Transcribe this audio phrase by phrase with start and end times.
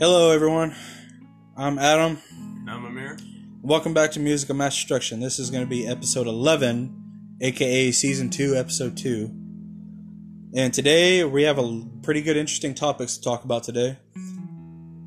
[0.00, 0.74] Hello, everyone.
[1.56, 2.18] I'm Adam.
[2.68, 3.16] I'm Amir.
[3.62, 5.20] Welcome back to Music of Mass Destruction.
[5.20, 9.30] This is going to be episode 11, aka season 2, episode 2.
[10.56, 13.96] And today we have a pretty good, interesting topics to talk about today.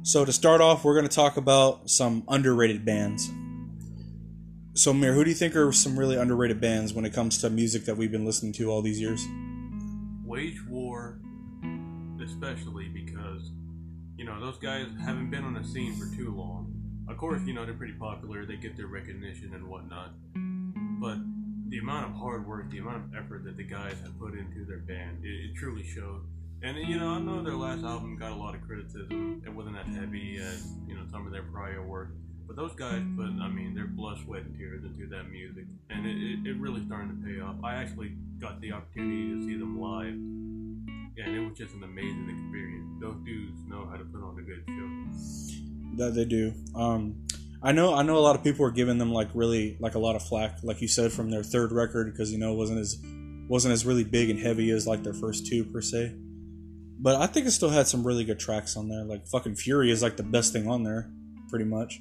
[0.03, 3.29] So, to start off, we're going to talk about some underrated bands.
[4.75, 7.49] So, Amir, who do you think are some really underrated bands when it comes to
[7.49, 9.27] music that we've been listening to all these years?
[10.23, 11.19] Wage War,
[12.23, 13.51] especially because,
[14.17, 16.73] you know, those guys haven't been on the scene for too long.
[17.07, 20.11] Of course, you know, they're pretty popular, they get their recognition and whatnot.
[20.99, 21.19] But
[21.69, 24.65] the amount of hard work, the amount of effort that the guys have put into
[24.65, 26.21] their band, it, it truly showed.
[26.63, 29.43] And, you know, I know their last album got a lot of criticism.
[29.45, 32.09] It wasn't as heavy as, you know, some of their prior work.
[32.47, 35.65] But those guys put, I mean, their blood, sweat, and tears into that music.
[35.91, 37.57] And it, it, it really starting to pay off.
[37.63, 40.15] I actually got the opportunity to see them live.
[41.25, 42.87] And it was just an amazing experience.
[43.01, 45.97] Those dudes know how to put on a good show.
[45.97, 46.53] that they do.
[46.75, 47.25] Um,
[47.63, 49.99] I know I know a lot of people are giving them like really like a
[49.99, 52.79] lot of flack, like you said, from their third record because you know it wasn't
[52.79, 52.97] as
[53.49, 56.13] wasn't as really big and heavy as like their first two per se.
[56.99, 59.03] But I think it still had some really good tracks on there.
[59.03, 61.09] Like fucking Fury is like the best thing on there,
[61.49, 61.99] pretty much.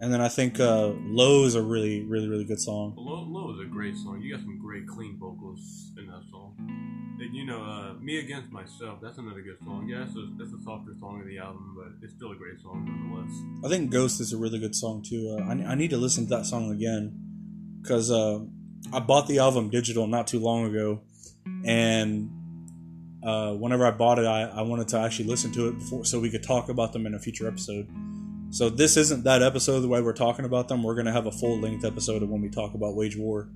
[0.00, 2.94] And then I think uh, Low is a really really really good song.
[2.96, 4.20] Low, Low is a great song.
[4.22, 6.54] You got some great clean vocals in that song.
[7.30, 9.86] You know, uh, Me Against Myself, that's another good song.
[9.86, 12.58] Yeah, it's a, that's a softer song of the album, but it's still a great
[12.60, 13.64] song nonetheless.
[13.64, 15.36] I think Ghost is a really good song too.
[15.38, 17.18] Uh, I, I need to listen to that song again
[17.82, 18.40] because uh,
[18.92, 21.02] I bought the album digital not too long ago,
[21.64, 22.30] and
[23.22, 26.18] uh, whenever I bought it, I, I wanted to actually listen to it before so
[26.20, 27.88] we could talk about them in a future episode.
[28.50, 30.82] So this isn't that episode the way we're talking about them.
[30.82, 33.50] We're gonna have a full length episode of when we talk about Wage War.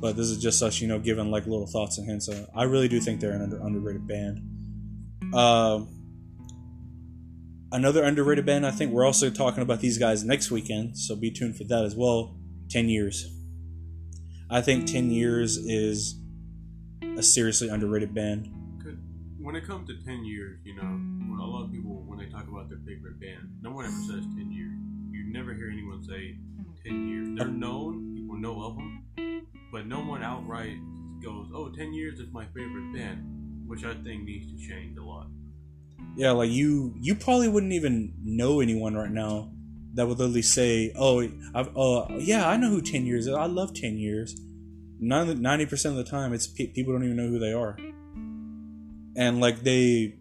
[0.00, 2.28] But this is just us, you know, giving like little thoughts and hints.
[2.28, 5.34] Uh, I really do think they're an under, underrated band.
[5.34, 5.88] Um,
[7.72, 8.66] another underrated band.
[8.66, 11.84] I think we're also talking about these guys next weekend, so be tuned for that
[11.84, 12.36] as well.
[12.70, 13.28] Ten years.
[14.50, 16.16] I think ten years is
[17.16, 18.48] a seriously underrated band.
[19.38, 22.26] When it comes to 10 years, you know, when a lot of people, when they
[22.26, 24.70] talk about their favorite band, no one ever says 10 years.
[25.10, 26.36] You never hear anyone say
[26.84, 27.28] 10 years.
[27.36, 29.04] They're known, people know of them,
[29.72, 30.76] but no one outright
[31.24, 33.24] goes, oh, 10 years is my favorite band,
[33.66, 35.28] which I think needs to change a lot.
[36.14, 39.50] Yeah, like you, you probably wouldn't even know anyone right now
[39.94, 41.20] that would literally say, "Oh,
[41.54, 43.34] I've, uh, yeah, I know who Ten Years is.
[43.34, 44.38] I love Ten Years."
[45.00, 47.76] Ninety percent of the time, it's pe- people don't even know who they are,
[49.16, 50.18] and like they,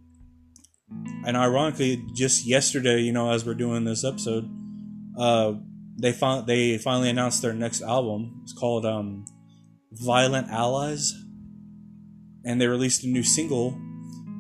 [1.26, 4.50] and ironically, just yesterday, you know, as we're doing this episode,
[5.18, 5.54] uh,
[5.98, 8.42] they found they finally announced their next album.
[8.44, 9.26] It's called um,
[9.92, 11.14] Violent Allies,
[12.46, 13.80] and they released a new single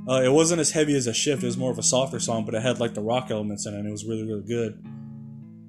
[0.07, 1.43] uh, it wasn't as heavy as a shift.
[1.43, 3.73] It was more of a softer song, but it had like the rock elements in
[3.73, 3.77] it.
[3.77, 4.83] and It was really, really good.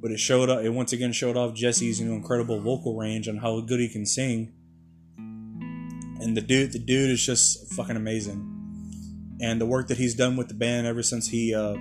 [0.01, 0.65] But it showed up.
[0.65, 3.89] It once again showed off Jesse's you know incredible vocal range and how good he
[3.89, 4.53] can sing.
[5.17, 8.49] And the dude, the dude is just fucking amazing.
[9.41, 11.77] And the work that he's done with the band ever since he, uh,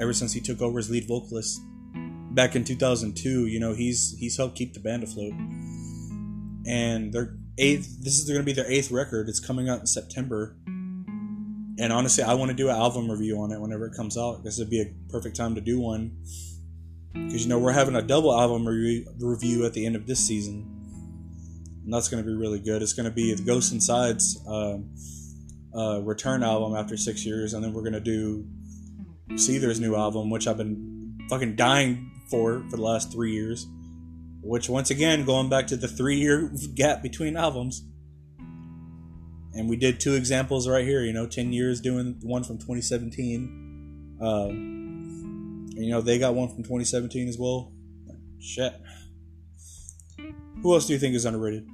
[0.00, 1.60] ever since he took over as lead vocalist
[2.32, 5.32] back in 2002, you know, he's he's helped keep the band afloat.
[6.66, 9.28] And their eighth, this is going to be their eighth record.
[9.28, 10.56] It's coming out in September
[11.78, 14.42] and honestly, I want to do an album review on it whenever it comes out.
[14.42, 16.16] This would be a perfect time to do one
[17.12, 20.18] because you know we're having a double album re- review at the end of this
[20.18, 20.64] season,
[21.84, 22.80] and that's going to be really good.
[22.80, 24.78] It's going to be the Ghost Inside's uh,
[25.76, 28.46] uh, return album after six years, and then we're going to do
[29.36, 33.66] Seether's new album, which I've been fucking dying for for the last three years.
[34.46, 37.82] Which once again, going back to the three year gap between albums
[39.56, 41.02] and we did two examples right here.
[41.02, 44.18] You know, ten years doing one from 2017.
[44.20, 47.72] Uh, and, you know, they got one from 2017 as well.
[48.38, 48.74] Shit.
[50.62, 51.66] Who else do you think is underrated?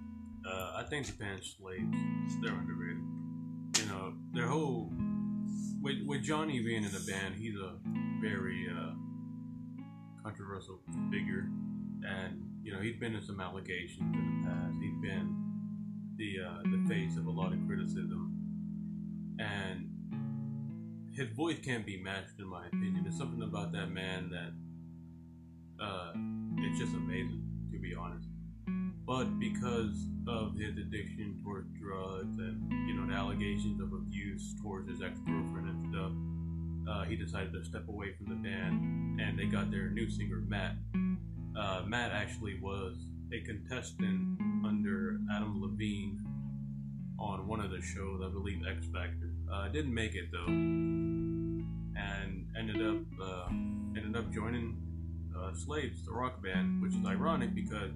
[0.47, 3.03] Uh, I think band Slaves, they're underrated.
[3.79, 4.93] You know, their whole
[5.81, 7.75] with with Johnny being in the band, he's a
[8.21, 8.93] very uh,
[10.23, 10.81] controversial
[11.11, 11.49] figure,
[12.07, 14.77] and you know he's been in some allegations in the past.
[14.81, 15.37] He's been
[16.17, 18.37] the uh, the face of a lot of criticism,
[19.39, 19.89] and
[21.15, 23.01] his voice can't be matched, in my opinion.
[23.03, 26.13] There's something about that man that uh,
[26.59, 27.43] it's just amazing,
[27.73, 28.29] to be honest.
[29.05, 34.89] But because of his addiction towards drugs and you know the allegations of abuse towards
[34.89, 36.13] his ex girlfriend and stuff,
[36.89, 40.43] uh, he decided to step away from the band, and they got their new singer
[40.47, 40.77] Matt.
[41.57, 42.97] Uh, Matt actually was
[43.33, 46.21] a contestant under Adam Levine
[47.19, 49.31] on one of the shows, I believe X Factor.
[49.53, 53.49] Uh, didn't make it though, and ended up uh,
[53.97, 54.77] ended up joining
[55.37, 57.91] uh, Slaves, the rock band, which is ironic because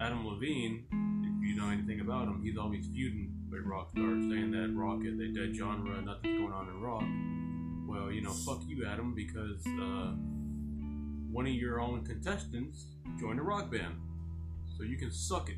[0.00, 0.84] Adam Levine,
[1.24, 5.00] if you know anything about him, he's always feuding with rock stars, saying that rock
[5.04, 7.04] is a dead genre, nothing's going on in rock.
[7.86, 10.12] Well, you know, fuck you, Adam, because uh,
[11.30, 12.86] one of your own contestants
[13.20, 13.96] joined a rock band,
[14.76, 15.56] so you can suck it,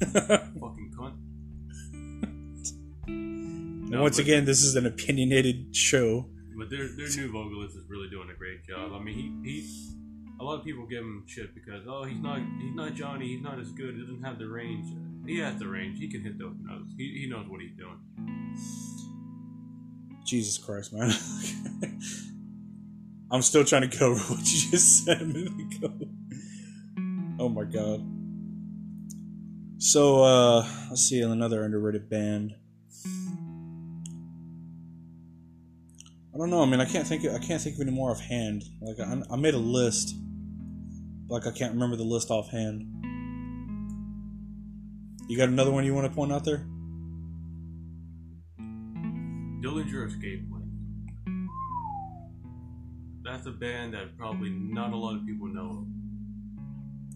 [0.00, 1.14] fucking cunt.
[3.06, 6.26] And once again, this is an opinionated show.
[6.56, 8.92] But their their new vocalist is really doing a great job.
[8.92, 9.88] I mean, he, he
[10.40, 13.42] a lot of people give him shit because oh he's not he's not Johnny, he's
[13.42, 14.86] not as good, he doesn't have the range.
[15.26, 15.98] He has the range.
[15.98, 16.90] He can hit those notes.
[16.96, 17.98] He, he knows what he's doing.
[20.24, 21.12] Jesus Christ, man.
[23.30, 25.92] I'm still trying to go over what you just said a minute ago.
[27.38, 28.04] Oh my god.
[29.80, 32.54] So, uh, let's see another underrated band.
[36.34, 36.62] I don't know.
[36.62, 37.24] I mean, I can't think.
[37.24, 38.64] I can't think of any more offhand.
[38.80, 40.16] Like, I, I made a list.
[41.28, 42.86] Like, I can't remember the list offhand.
[45.28, 46.66] You got another one you want to point out there?
[49.60, 50.44] Dillinger Escape.
[53.38, 55.86] That's a band that probably not a lot of people know.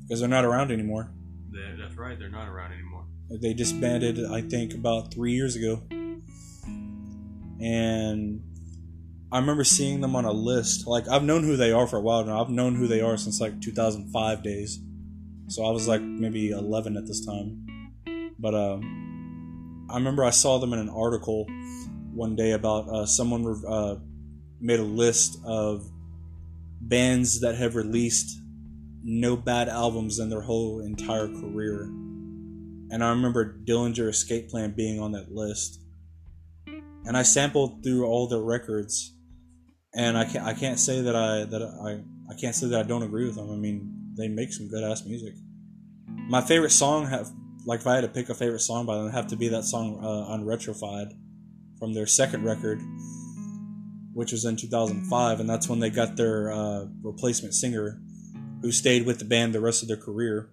[0.02, 1.10] Because they're not around anymore.
[1.50, 3.06] That, that's right, they're not around anymore.
[3.28, 5.82] They disbanded, I think, about three years ago.
[7.60, 8.40] And
[9.32, 10.86] I remember seeing them on a list.
[10.86, 12.40] Like, I've known who they are for a while now.
[12.40, 14.78] I've known who they are since like 2005 days.
[15.48, 17.66] So I was like maybe 11 at this time.
[18.38, 21.46] But um, I remember I saw them in an article
[22.14, 23.96] one day about uh, someone uh,
[24.60, 25.91] made a list of
[26.88, 28.38] bands that have released
[29.02, 31.84] no bad albums in their whole entire career.
[32.90, 35.80] And I remember Dillinger Escape Plan being on that list.
[37.04, 39.16] And I sampled through all their records,
[39.92, 42.82] and I can't I can't say that I that I I can't say that I
[42.84, 43.50] don't agree with them.
[43.50, 45.34] I mean, they make some good ass music.
[46.06, 47.28] My favorite song have
[47.66, 49.48] like if I had to pick a favorite song by them, it'd have to be
[49.48, 51.12] that song uh, Retrofied
[51.78, 52.80] from their second record,
[54.14, 58.00] which was in 2005, and that's when they got their uh, replacement singer,
[58.60, 60.50] who stayed with the band the rest of their career.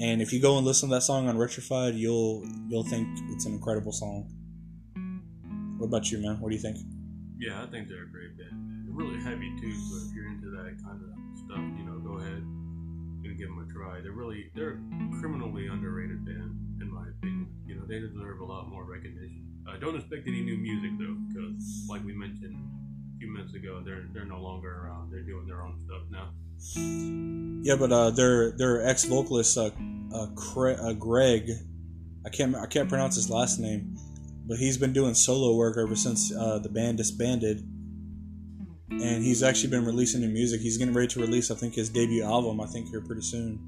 [0.00, 3.46] And if you go and listen to that song on Retrified, you'll you'll think it's
[3.46, 4.30] an incredible song.
[5.78, 6.40] What about you, man?
[6.40, 6.78] What do you think?
[7.38, 8.86] Yeah, I think they're a great band.
[8.86, 12.18] They're really heavy too, so if you're into that kind of stuff, you know, go
[12.18, 12.68] ahead and
[13.38, 14.00] give them a try.
[14.00, 17.48] They're really they're a criminally underrated band, in my opinion.
[17.66, 19.47] You know, they deserve a lot more recognition.
[19.72, 22.56] I don't expect any new music though, because like we mentioned
[23.14, 25.10] a few minutes ago, they're they're no longer around.
[25.10, 26.30] They're doing their own stuff now.
[27.62, 29.70] Yeah, but uh, their their ex vocalist, uh,
[30.12, 31.50] uh, uh, Greg,
[32.24, 33.96] I can't I can't pronounce his last name,
[34.46, 37.58] but he's been doing solo work ever since uh, the band disbanded,
[38.90, 40.60] and he's actually been releasing new music.
[40.60, 42.60] He's getting ready to release, I think, his debut album.
[42.60, 43.60] I think here pretty soon.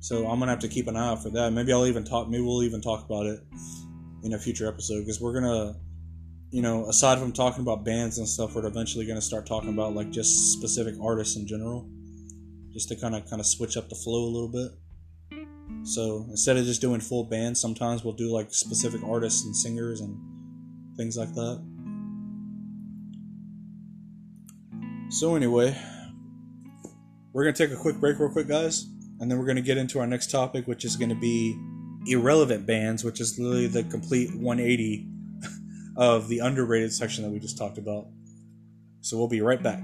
[0.00, 1.52] So I'm gonna have to keep an eye out for that.
[1.52, 2.28] Maybe I'll even talk.
[2.28, 3.40] Maybe we'll even talk about it
[4.22, 5.76] in a future episode because we're gonna,
[6.50, 9.94] you know, aside from talking about bands and stuff, we're eventually gonna start talking about
[9.94, 11.88] like just specific artists in general,
[12.72, 14.72] just to kind of kind of switch up the flow a little bit.
[15.84, 20.00] So instead of just doing full bands, sometimes we'll do like specific artists and singers
[20.00, 20.16] and
[20.96, 21.64] things like that.
[25.10, 25.76] So anyway,
[27.32, 28.86] we're gonna take a quick break, real quick, guys,
[29.18, 31.56] and then we're gonna get into our next topic, which is gonna be
[32.06, 35.06] irrelevant bands, which is literally the complete 180
[35.96, 38.06] of the underrated section that we just talked about.
[39.00, 39.82] So we'll be right back.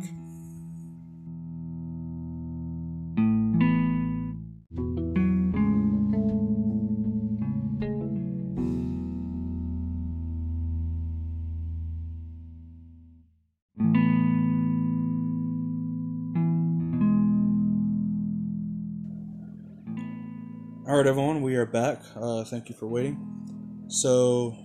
[20.96, 22.00] All right, everyone, we are back.
[22.18, 23.84] Uh, thank you for waiting.
[23.88, 24.56] So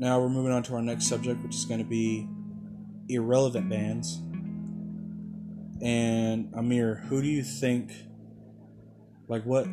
[0.00, 2.26] now we're moving on to our next subject, which is going to be
[3.08, 4.16] irrelevant bands.
[5.80, 7.92] And Amir, who do you think,
[9.28, 9.68] like, what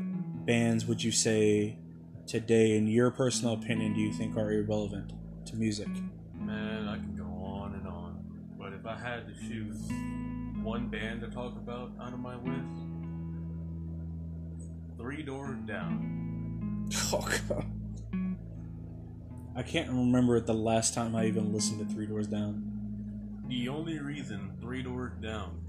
[0.46, 1.80] bands would you say
[2.28, 5.14] today, in your personal opinion, do you think are irrelevant
[5.48, 5.90] to music?
[6.36, 8.24] Man, I can go on and on,
[8.60, 9.82] but if I had to choose
[10.62, 12.83] one band to talk about out of my list,
[15.04, 16.90] Three Doors Down.
[17.12, 17.66] Oh, God.
[19.54, 23.44] I can't remember the last time I even listened to Three Doors Down.
[23.50, 25.60] The only reason Three Doors Down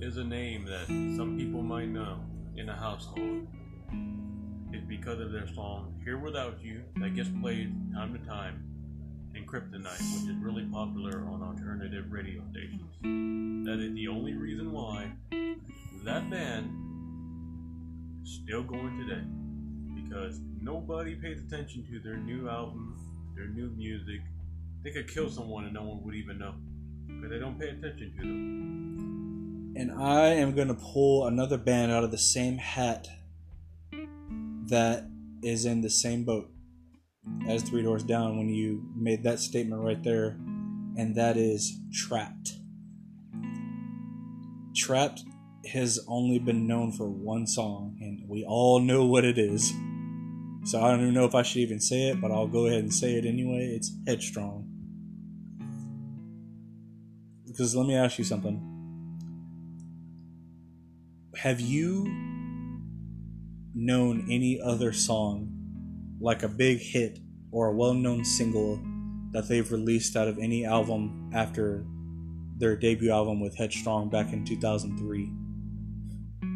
[0.00, 2.18] is a name that some people might know
[2.56, 3.46] in a household
[4.72, 8.64] is because of their song Here Without You that gets played time to time
[9.36, 13.66] and Kryptonite, which is really popular on alternative radio stations.
[13.66, 15.12] That is the only reason why
[16.04, 16.85] that band
[18.26, 19.22] still going today.
[20.02, 22.96] Because nobody pays attention to their new album,
[23.36, 24.20] their new music.
[24.82, 26.54] They could kill someone and no one would even know.
[27.06, 29.72] Because they don't pay attention to them.
[29.76, 33.08] And I am going to pull another band out of the same hat
[34.68, 35.08] that
[35.42, 36.50] is in the same boat
[37.48, 40.38] as Three Doors Down when you made that statement right there,
[40.96, 42.52] and that is Trapt.
[44.74, 45.20] Trapt
[45.72, 47.95] has only been known for one song,
[48.36, 49.72] we all know what it is.
[50.64, 52.80] So I don't even know if I should even say it, but I'll go ahead
[52.80, 53.72] and say it anyway.
[53.74, 54.68] It's Headstrong.
[57.46, 58.60] Because let me ask you something.
[61.34, 62.04] Have you
[63.74, 65.48] known any other song
[66.20, 67.18] like a big hit
[67.52, 68.78] or a well-known single
[69.32, 71.86] that they've released out of any album after
[72.58, 75.32] their debut album with Headstrong back in 2003.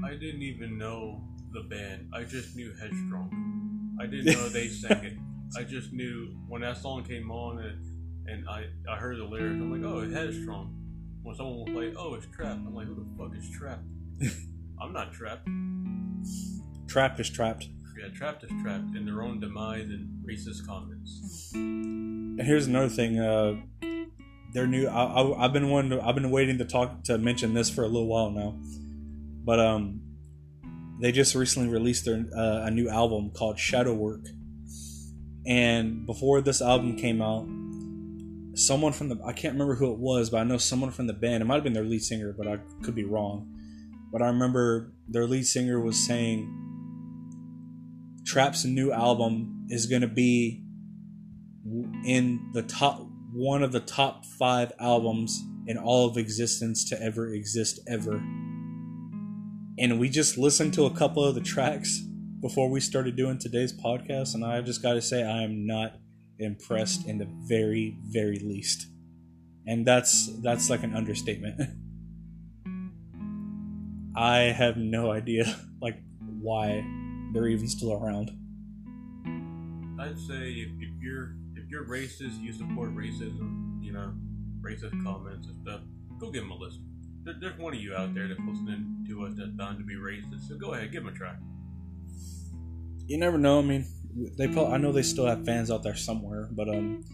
[0.04, 1.22] I didn't even know
[1.52, 2.10] the band.
[2.12, 3.96] I just knew Headstrong.
[4.00, 5.14] I didn't know they sang it.
[5.56, 9.54] I just knew when that song came on and, and I, I heard the lyrics,
[9.54, 10.76] I'm like, oh, it's Headstrong.
[11.22, 13.82] When someone will play, oh, it's Trapt, I'm like, who the fuck is Trapt?
[14.80, 15.46] I'm not trapped.
[16.86, 17.68] Trapt is trapped.
[17.98, 21.50] Yeah, Trapt is trapped in their own demise and racist comments.
[21.54, 23.18] And here's another thing.
[23.18, 23.56] Uh,
[24.52, 24.88] their new.
[24.88, 25.68] I, I, I've been.
[25.90, 28.58] To, I've been waiting to talk to mention this for a little while now,
[29.44, 30.00] but um,
[31.00, 34.26] they just recently released their uh, a new album called Shadow Work,
[35.46, 37.46] and before this album came out,
[38.54, 41.12] someone from the I can't remember who it was, but I know someone from the
[41.12, 41.42] band.
[41.42, 43.52] It might have been their lead singer, but I could be wrong.
[44.12, 46.56] But I remember their lead singer was saying
[48.26, 50.62] Trapt's new album is going to be
[52.04, 57.32] in the top one of the top five albums in all of existence to ever
[57.32, 58.20] exist ever.
[59.80, 62.00] And we just listened to a couple of the tracks
[62.42, 65.94] before we started doing today's podcast, and I just got to say I am not
[66.38, 68.88] impressed in the very, very least.
[69.66, 71.58] And that's that's like an understatement.
[74.14, 75.46] I have no idea
[75.80, 75.96] like
[76.42, 76.84] why
[77.32, 78.32] they're even still around.
[79.98, 84.12] I'd say if, if you're if you're racist, you support racism, you know,
[84.60, 85.80] racist comments and stuff,
[86.18, 86.89] go give them a listen.
[87.30, 89.94] There, there's one of you out there that's listening to us that's bound to be
[89.94, 91.34] racist, so go ahead, give them a try.
[93.06, 93.60] You never know.
[93.60, 93.86] I mean,
[94.36, 97.04] they probably, I know they still have fans out there somewhere, but um,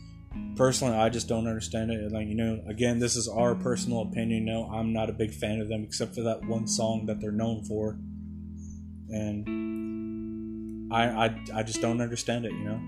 [0.56, 2.11] personally, I just don't understand it.
[2.12, 4.46] Like you know, again, this is our personal opinion.
[4.46, 7.30] No, I'm not a big fan of them except for that one song that they're
[7.30, 7.99] known for,
[9.11, 12.52] and I I, I just don't understand it.
[12.52, 12.80] You know.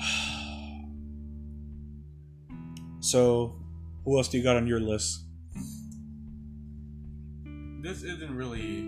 [3.02, 3.59] So,
[4.04, 5.24] who else do you got on your list?
[7.82, 8.80] This isn't really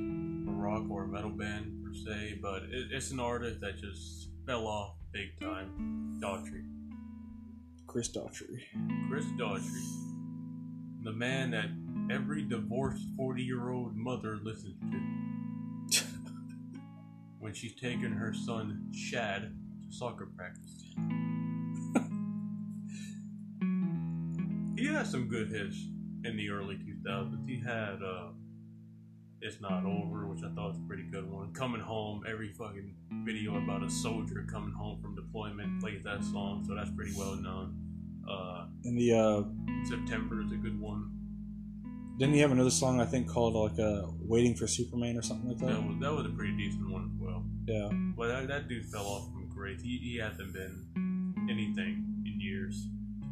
[0.49, 4.28] a rock or a metal band per se, but it, it's an artist that just
[4.47, 6.19] fell off big time.
[6.23, 6.64] Daughtry.
[7.87, 8.61] Chris Daughtry.
[9.09, 9.83] Chris Daughtry.
[11.04, 11.66] The man that
[12.14, 14.76] every divorced 40 year old mother listens
[15.90, 16.04] to.
[17.38, 19.52] when she's taking her son, Shad,
[19.83, 20.95] to soccer practice.
[24.83, 25.77] He had some good hits
[26.25, 27.49] in the early 2000s.
[27.49, 28.29] He had uh,
[29.41, 31.53] It's Not Over, which I thought was a pretty good one.
[31.53, 36.65] Coming Home, every fucking video about a soldier coming home from deployment plays that song,
[36.67, 37.77] so that's pretty well known.
[38.29, 39.43] Uh, And the uh,
[39.89, 41.11] September is a good one.
[42.19, 45.49] didn't he have another song I think called like uh, "Waiting for Superman" or something
[45.49, 45.67] like that?
[45.67, 47.45] That was, that was a pretty decent one as well.
[47.67, 47.89] Yeah.
[48.17, 49.81] But that, that dude fell off from great.
[49.81, 50.87] He, he hasn't been
[51.51, 52.87] anything in years,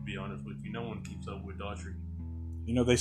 [0.05, 0.73] be honest with you.
[0.73, 1.95] No one keeps up with Daughtry.
[2.67, 2.97] You know they,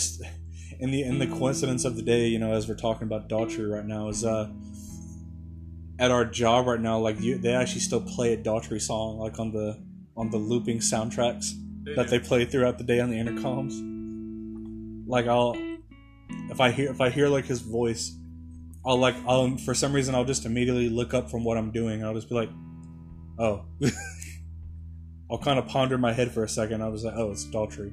[0.79, 3.69] in the in the coincidence of the day, you know, as we're talking about Daughtry
[3.71, 4.49] right now, is uh,
[5.99, 9.39] at our job right now, like you, they actually still play a Daughtry song like
[9.39, 9.77] on the
[10.15, 11.51] on the looping soundtracks
[11.83, 12.09] They that do.
[12.09, 13.73] they play throughout the day on the intercoms.
[15.07, 15.55] Like I'll,
[16.49, 18.15] if I hear if I hear like his voice,
[18.85, 22.03] I'll like I'll for some reason I'll just immediately look up from what I'm doing.
[22.03, 22.49] I'll just be like,
[23.37, 23.65] oh.
[25.31, 26.81] I'll kind of ponder my head for a second.
[26.81, 27.91] I was like, oh, it's Daughtry.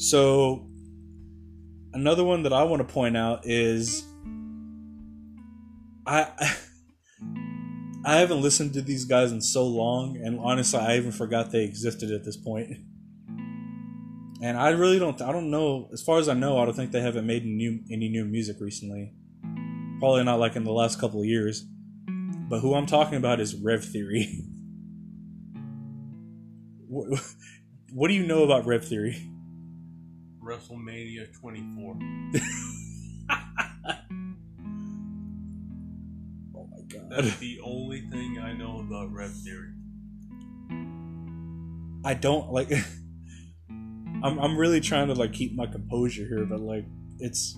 [0.00, 0.66] So,
[1.92, 4.04] another one that I want to point out is
[6.06, 6.28] I
[8.04, 11.62] I haven't listened to these guys in so long, and honestly, I even forgot they
[11.62, 12.72] existed at this point.
[14.42, 15.20] And I really don't.
[15.22, 15.88] I don't know.
[15.92, 18.56] As far as I know, I don't think they haven't made new any new music
[18.60, 19.12] recently.
[20.00, 21.64] Probably not like in the last couple of years.
[22.48, 24.44] But who I'm talking about is Rev Theory.
[26.92, 27.20] what,
[27.92, 29.16] what do you know about Rev Theory?
[30.42, 31.96] WrestleMania 24.
[36.54, 37.10] Oh my god.
[37.10, 39.72] That's the only thing I know about Rev Theory.
[42.04, 42.70] I don't like
[43.70, 46.84] I'm I'm really trying to like keep my composure here, but like
[47.18, 47.56] it's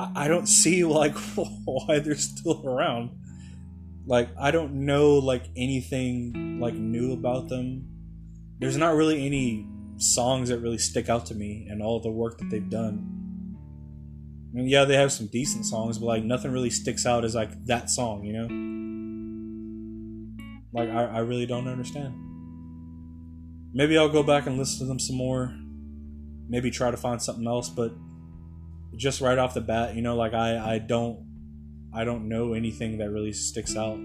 [0.00, 3.10] I, I don't see like why they're still around.
[4.06, 7.88] Like I don't know like anything like new about them.
[8.58, 9.66] There's not really any
[9.98, 13.12] songs that really stick out to me and all the work that they've done.
[14.52, 17.34] I mean, yeah, they have some decent songs, but like nothing really sticks out as
[17.34, 18.48] like that song, you know?
[20.72, 22.14] Like I, I really don't understand.
[23.74, 25.54] Maybe I'll go back and listen to them some more.
[26.48, 27.92] Maybe try to find something else, but
[28.96, 31.25] just right off the bat, you know, like I, I don't
[31.96, 33.98] I don't know anything that really sticks out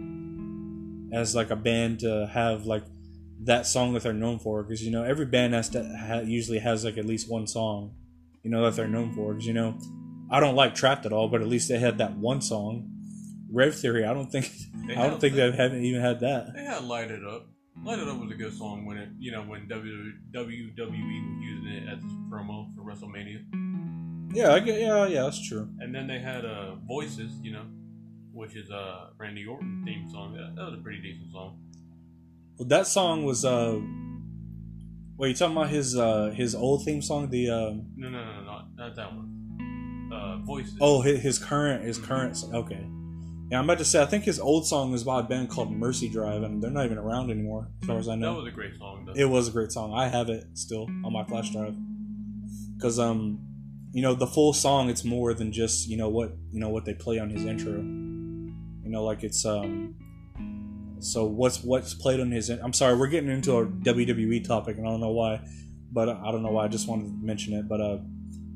[1.14, 2.86] as like a band to have like
[3.44, 6.60] that song that they're known for because you know every band has to ha- usually
[6.60, 7.94] has like at least one song
[8.44, 9.78] you know that they're known for because you know
[10.30, 12.88] I don't like Trapt at all but at least they had that one song.
[13.52, 14.50] Rev Theory I don't think
[14.88, 16.54] They I don't think they haven't even had that.
[16.56, 17.48] They had Light It Up.
[17.84, 21.68] Light It Up was a good song when it, you know, when WWE was using
[21.74, 23.42] it as a promo for WrestleMania.
[24.34, 25.68] yeah I get yeah yeah that's true.
[25.80, 27.66] And then they had uh, Voices, you know,
[28.42, 30.34] which is a uh, Randy Orton theme song.
[30.34, 31.60] That, that was a pretty decent song.
[32.58, 33.80] well, that song was uh
[35.16, 38.34] wait you talking about his uh his old theme song the um No, no, no,
[38.38, 40.10] no, not, not that one.
[40.12, 40.76] Uh, Voices.
[40.82, 42.38] Oh, his, his current, his current.
[42.52, 42.86] Okay.
[43.50, 44.02] Yeah, I'm about to say.
[44.02, 46.84] I think his old song was by a band called Mercy Drive, and they're not
[46.86, 48.34] even around anymore, as far as I know.
[48.34, 49.14] That was a great song, though.
[49.14, 49.94] It was a great song.
[49.94, 51.76] I have it still on my flash drive.
[52.82, 53.40] Cause um,
[53.94, 54.90] you know, the full song.
[54.90, 58.01] It's more than just you know what you know what they play on his intro.
[58.92, 59.96] You know, like it's um.
[61.00, 62.50] So what's what's played on his?
[62.50, 65.40] I'm sorry, we're getting into a WWE topic, and I don't know why,
[65.94, 66.66] but I don't know why.
[66.66, 67.70] I just wanted to mention it.
[67.70, 68.00] But uh,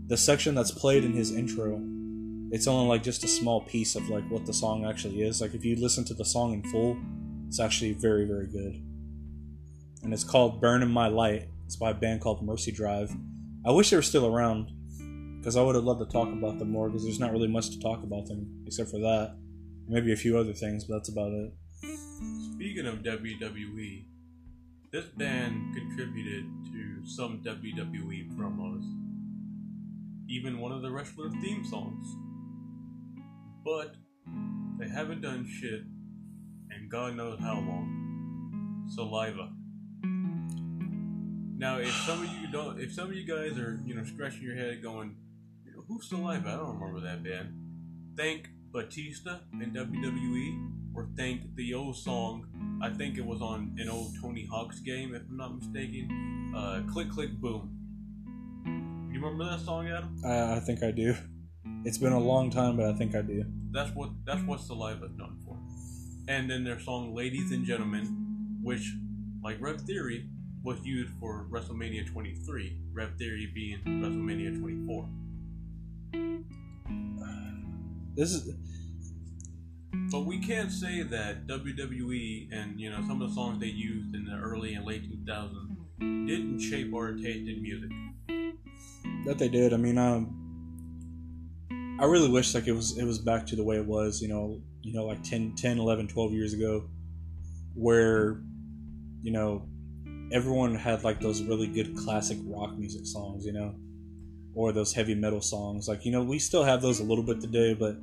[0.07, 1.81] the section that's played in his intro,
[2.51, 5.39] it's only like just a small piece of like what the song actually is.
[5.39, 6.97] Like if you listen to the song in full,
[7.47, 8.73] it's actually very very good.
[10.03, 13.15] And it's called "Burn in My Light." It's by a band called Mercy Drive.
[13.65, 14.69] I wish they were still around
[15.39, 17.69] because I would have loved to talk about them more because there's not really much
[17.69, 19.37] to talk about them except for that.
[19.87, 21.53] Maybe a few other things, but that's about it.
[22.53, 24.05] Speaking of WWE,
[24.91, 28.83] this band contributed to some WWE promos,
[30.27, 32.07] even one of the wrestler theme songs.
[33.63, 33.95] But
[34.79, 35.81] they haven't done shit,
[36.71, 38.85] and God knows how long.
[38.87, 39.51] Saliva.
[41.57, 44.43] Now, if some of you don't, if some of you guys are, you know, scratching
[44.43, 45.15] your head, going,
[45.87, 47.53] "Who's Saliva?" I don't remember that band.
[48.17, 52.45] Thank Batista in WWE or thank the old song.
[52.83, 56.53] I think it was on an old Tony Hawk's game, if I'm not mistaken.
[56.53, 57.71] Uh, click, click, boom.
[59.13, 60.13] You remember that song, Adam?
[60.25, 61.15] I, I think I do.
[61.85, 63.45] It's been a long time, but I think I do.
[63.71, 65.57] That's what that's what Saliva's known for.
[66.27, 68.91] And then their song "Ladies and Gentlemen," which,
[69.41, 70.27] like Rev Theory,
[70.63, 72.77] was used for WrestleMania 23.
[72.91, 75.09] Rev Theory being WrestleMania 24.
[78.15, 78.53] This is
[80.09, 84.15] But we can't say that WWE and you know some of the songs they used
[84.15, 87.91] in the early and late 2000s didn't shape our taste in music.
[89.25, 89.73] that they did.
[89.73, 90.45] I mean, um,
[91.99, 94.21] I really wish like it was it was back to the way it was.
[94.21, 96.89] You know, you know, like 10, 10 11, 12 years ago,
[97.73, 98.41] where
[99.21, 99.67] you know
[100.31, 103.45] everyone had like those really good classic rock music songs.
[103.45, 103.75] You know,
[104.55, 105.87] or those heavy metal songs.
[105.87, 107.97] Like you know, we still have those a little bit today, but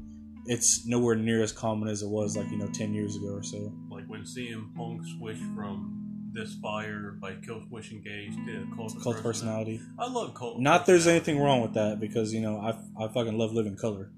[0.46, 3.42] it's nowhere near as common as it was like you know ten years ago or
[3.42, 3.72] so.
[3.90, 9.78] Like when CM Punk switched from This Fire by Killswitch Engage to Cult, Cult Personality.
[9.78, 9.80] personality.
[9.98, 10.60] I love Cult.
[10.60, 12.70] Not there's anything wrong with that because you know I
[13.02, 14.10] I fucking love Living Colour,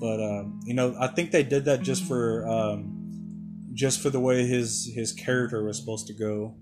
[0.00, 4.20] but um, you know I think they did that just for um, just for the
[4.20, 6.56] way his his character was supposed to go.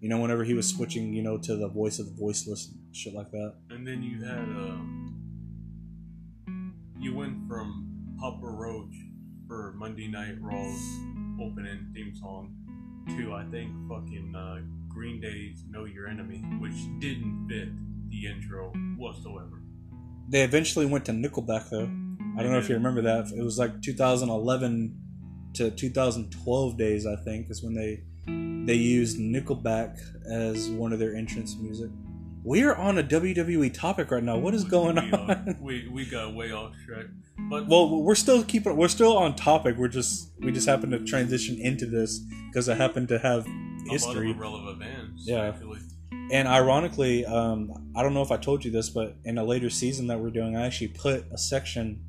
[0.00, 2.96] You know, whenever he was switching, you know, to the voice of the voiceless and
[2.96, 3.54] shit like that.
[3.68, 5.14] And then you had um,
[6.98, 8.94] you went from Papa Roach
[9.46, 10.80] for Monday Night Raw's
[11.40, 12.54] opening theme song
[13.08, 17.68] to I think fucking uh, Green Day's Know Your Enemy, which didn't fit
[18.08, 19.62] the intro whatsoever.
[20.28, 21.90] They eventually went to Nickelback though.
[22.38, 23.32] I don't know if you remember that.
[23.36, 24.96] It was like 2011
[25.54, 28.04] to 2012 days, I think, is when they
[28.66, 29.98] they used Nickelback
[30.30, 31.90] as one of their entrance music.
[32.42, 34.38] We are on a WWE topic right now.
[34.38, 35.58] What is going we, on?
[35.60, 37.06] we we got way off track.
[37.50, 38.76] But Well, we're still keeping.
[38.76, 39.76] We're still on topic.
[39.76, 43.90] We're just we just happen to transition into this because I happen to have a
[43.90, 44.28] history.
[44.28, 45.26] lot of irrelevant bands.
[45.26, 45.48] Yeah.
[45.48, 45.80] Actually.
[46.32, 49.68] And ironically, um, I don't know if I told you this, but in a later
[49.68, 52.04] season that we're doing, I actually put a section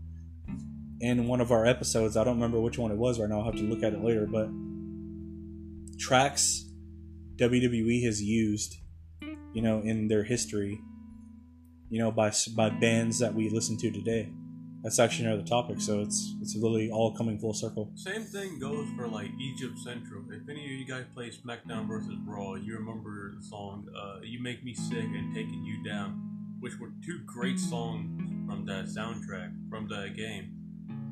[0.99, 2.15] in one of our episodes.
[2.15, 3.39] I don't remember which one it was right now.
[3.39, 4.27] I'll have to look at it later.
[4.27, 4.49] But
[6.01, 6.65] tracks
[7.35, 8.77] WWE has used,
[9.53, 10.81] you know, in their history,
[11.89, 14.33] you know, by by bands that we listen to today.
[14.83, 15.79] That's actually another topic.
[15.79, 17.91] So it's it's literally all coming full circle.
[17.95, 20.23] Same thing goes for like Egypt Central.
[20.31, 24.41] If any of you guys play SmackDown versus Raw, you remember the song uh, "You
[24.41, 26.19] Make Me Sick" and "Taking You Down,"
[26.59, 28.09] which were two great songs
[28.47, 30.51] from that soundtrack from that game.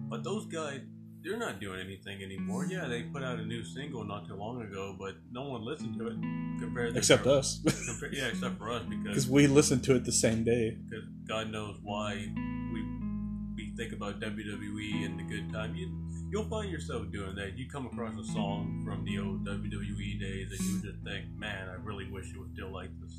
[0.09, 0.81] But those guys,
[1.23, 2.65] they're not doing anything anymore.
[2.65, 5.97] Yeah, they put out a new single not too long ago, but no one listened
[5.99, 6.13] to it
[6.59, 10.05] compared to Except their- us, compar- yeah, except for us because we listened to it
[10.05, 10.77] the same day.
[10.89, 12.27] because God knows why
[12.73, 12.81] we
[13.55, 15.75] we think about WWE and the good time.
[15.75, 15.91] You
[16.31, 17.57] you'll find yourself doing that.
[17.57, 21.67] You come across a song from the old WWE days, and you just think, "Man,
[21.69, 23.13] I really wish it was still like this."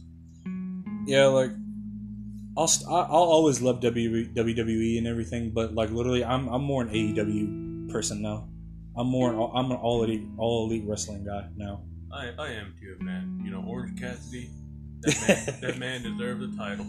[1.06, 1.50] Yeah, like
[2.56, 7.68] I'll I'll always love WWE and everything, but like literally, I'm I'm more an AEW
[7.90, 8.48] person now.
[8.96, 11.83] I'm more an, all- I'm an all elite all elite wrestling guy now.
[12.12, 13.40] I I am too, man.
[13.44, 14.50] You know, Orange Cassidy.
[15.03, 16.87] That man, that man deserves a title.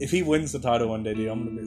[0.00, 1.66] If he wins the title one day, dude, I'm gonna be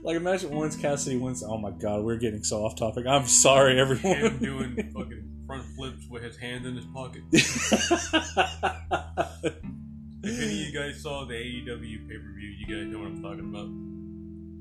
[0.02, 1.42] like imagine Orange Cassidy wins.
[1.42, 3.06] Oh my god, we're getting so off topic.
[3.06, 4.38] I'm sorry, Him everyone.
[4.38, 7.22] doing fucking front flips with his hands in his pocket.
[10.22, 13.08] If any of you guys saw the AEW pay per view, you guys know what
[13.08, 13.68] I'm talking about.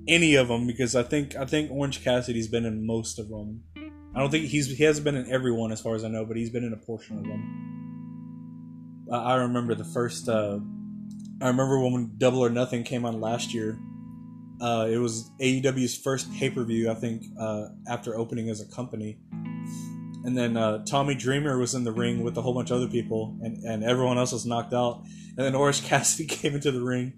[0.10, 3.64] Any of them because I think I think Orange Cassidy's been in most of them.
[4.16, 6.26] I don't think he's he hasn't been in every one as far as I know,
[6.26, 9.06] but he's been in a portion of them.
[9.12, 10.28] I, I remember the first.
[10.28, 10.60] Uh,
[11.42, 13.78] I remember when Double or Nothing came on last year.
[14.60, 18.66] Uh, it was AEW's first pay per view, I think, uh, after opening as a
[18.66, 19.20] company.
[20.26, 22.90] And then uh, Tommy Dreamer was in the ring with a whole bunch of other
[22.90, 25.04] people, and, and everyone else was knocked out.
[25.38, 27.14] And then Orange Cassidy came into the ring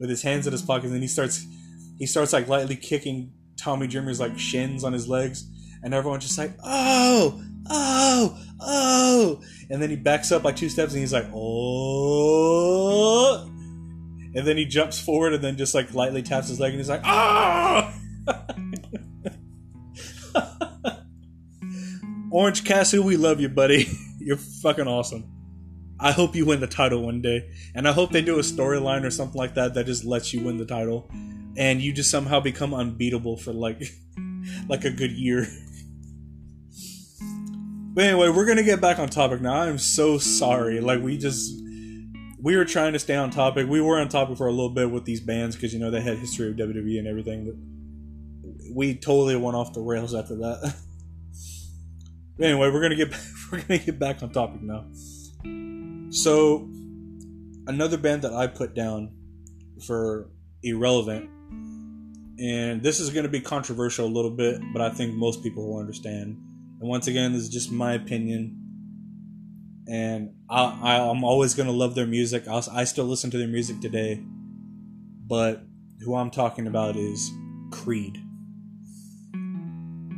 [0.00, 1.46] with his hands in his pockets, and he starts
[2.00, 5.44] he starts like lightly kicking Tommy Dreamer's like shins on his legs,
[5.82, 10.94] and everyone's just like, oh, oh, oh, and then he backs up like two steps,
[10.94, 13.44] and he's like, oh,
[14.34, 16.88] and then he jumps forward, and then just like lightly taps his leg, and he's
[16.88, 17.94] like, ah.
[22.32, 23.88] Orange Cassidy, we love you, buddy.
[24.18, 25.30] You're fucking awesome.
[25.98, 29.04] I hope you win the title one day, and I hope they do a storyline
[29.04, 31.10] or something like that that just lets you win the title,
[31.56, 33.82] and you just somehow become unbeatable for like,
[34.68, 35.46] like a good year.
[37.92, 39.54] But anyway, we're gonna get back on topic now.
[39.54, 40.80] I'm so sorry.
[40.80, 41.52] Like we just
[42.40, 43.68] we were trying to stay on topic.
[43.68, 46.00] We were on topic for a little bit with these bands because you know they
[46.00, 50.74] had history of WWE and everything, but we totally went off the rails after that.
[52.40, 53.14] But anyway, we're gonna get
[53.52, 54.86] we're gonna get back on topic now.
[56.10, 56.66] So,
[57.66, 59.12] another band that I put down
[59.86, 60.30] for
[60.62, 61.28] irrelevant,
[62.40, 65.78] and this is gonna be controversial a little bit, but I think most people will
[65.78, 66.38] understand.
[66.80, 68.56] And once again, this is just my opinion,
[69.86, 72.48] and I, I I'm always gonna love their music.
[72.48, 74.22] I'll, I still listen to their music today,
[75.26, 75.64] but
[76.00, 77.30] who I'm talking about is
[77.70, 78.18] Creed.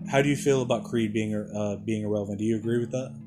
[0.08, 2.38] How do you feel about Creed being uh, being irrelevant?
[2.38, 3.18] Do you agree with that?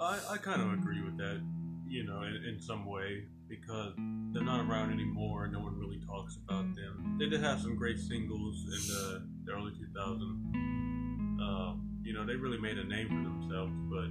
[0.00, 1.40] I, I kind of agree with that,
[1.86, 3.24] you know, in, in some way,
[3.60, 3.92] because
[4.32, 5.44] they're not around anymore.
[5.44, 7.16] And no one really talks about them.
[7.18, 11.40] They did have some great singles in the, the early 2000s.
[11.40, 14.08] Uh, you know, they really made a name for themselves, but,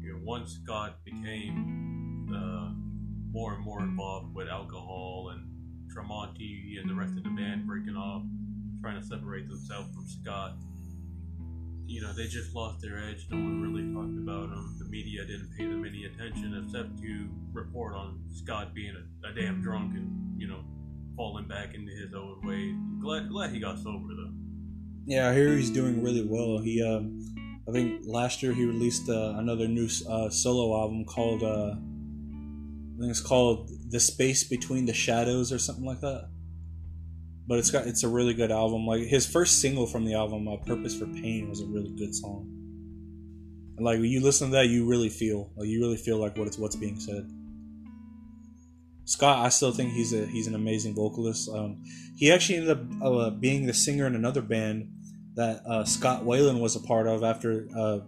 [0.00, 2.72] you know, once Scott became uh,
[3.30, 5.46] more and more involved with alcohol and
[5.94, 8.22] Tremonti and the rest of the band breaking off,
[8.80, 10.56] trying to separate themselves from Scott,
[11.86, 13.26] you know, they just lost their edge.
[13.30, 14.76] No one really talked about them.
[14.78, 19.32] The media didn't pay them any attention except to report on Scott being a, a
[19.32, 20.64] damn drunk and, you know,
[21.16, 22.74] falling back into his old ways.
[23.00, 24.32] Glad, glad he got sober, though.
[25.06, 26.58] Yeah, I hear he's doing really well.
[26.58, 27.22] He, um,
[27.68, 33.00] I think last year he released uh, another new uh, solo album called, uh, I
[33.00, 36.28] think it's called "The Space Between the Shadows" or something like that.
[37.48, 38.86] But it's got it's a really good album.
[38.86, 42.14] Like his first single from the album, uh, "Purpose for Pain," was a really good
[42.14, 42.52] song.
[43.78, 46.46] Like when you listen to that, you really feel like you really feel like what
[46.46, 47.30] it's what's being said.
[49.04, 51.48] Scott, I still think he's a he's an amazing vocalist.
[51.48, 51.84] Um,
[52.16, 54.90] he actually ended up uh, being the singer in another band
[55.36, 57.98] that uh, Scott Weiland was a part of after uh,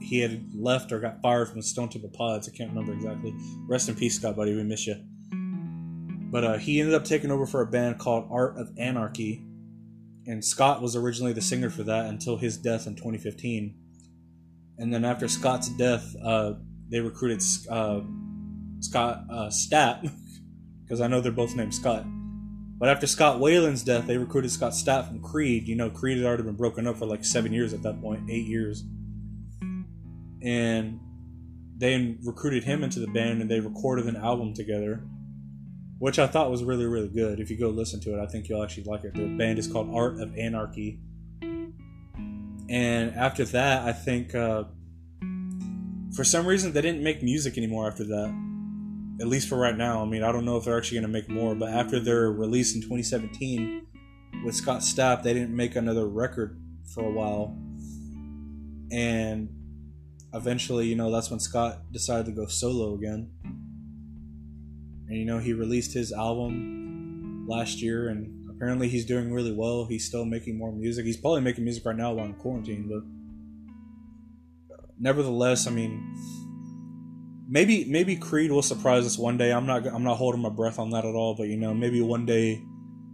[0.00, 2.48] he had left or got fired from Stone Temple Pilots.
[2.48, 3.34] I can't remember exactly.
[3.66, 4.54] Rest in peace, Scott, buddy.
[4.54, 4.96] We miss you.
[6.32, 9.44] But uh, he ended up taking over for a band called Art of Anarchy,
[10.26, 13.74] and Scott was originally the singer for that until his death in 2015.
[14.78, 16.54] And then after Scott's death, uh,
[16.88, 18.00] they recruited uh,
[18.80, 20.10] Scott uh, Stapp,
[20.82, 22.04] because I know they're both named Scott.
[22.78, 25.68] But after Scott Weiland's death, they recruited Scott Stapp from Creed.
[25.68, 28.30] You know, Creed had already been broken up for like seven years at that point,
[28.30, 28.82] eight years.
[30.42, 30.98] And
[31.76, 35.04] they recruited him into the band and they recorded an album together,
[36.02, 37.38] which I thought was really, really good.
[37.38, 39.14] If you go listen to it, I think you'll actually like it.
[39.14, 40.98] The band is called Art of Anarchy.
[42.68, 44.64] And after that, I think uh,
[46.16, 48.34] for some reason they didn't make music anymore after that
[49.20, 50.02] at least for right now.
[50.02, 52.32] I mean, I don't know if they're actually going to make more, but after their
[52.32, 53.86] release in 2017
[54.44, 56.60] with Scott Stapp, they didn't make another record
[56.92, 57.56] for a while.
[58.90, 59.50] And
[60.34, 63.30] eventually, you know, that's when Scott decided to go solo again.
[65.12, 69.84] And, you know, he released his album last year, and apparently he's doing really well.
[69.84, 71.04] He's still making more music.
[71.04, 76.02] He's probably making music right now while in quarantine, but uh, nevertheless, I mean,
[77.46, 79.52] maybe maybe Creed will surprise us one day.
[79.52, 82.00] I'm not I'm not holding my breath on that at all, but you know, maybe
[82.00, 82.62] one day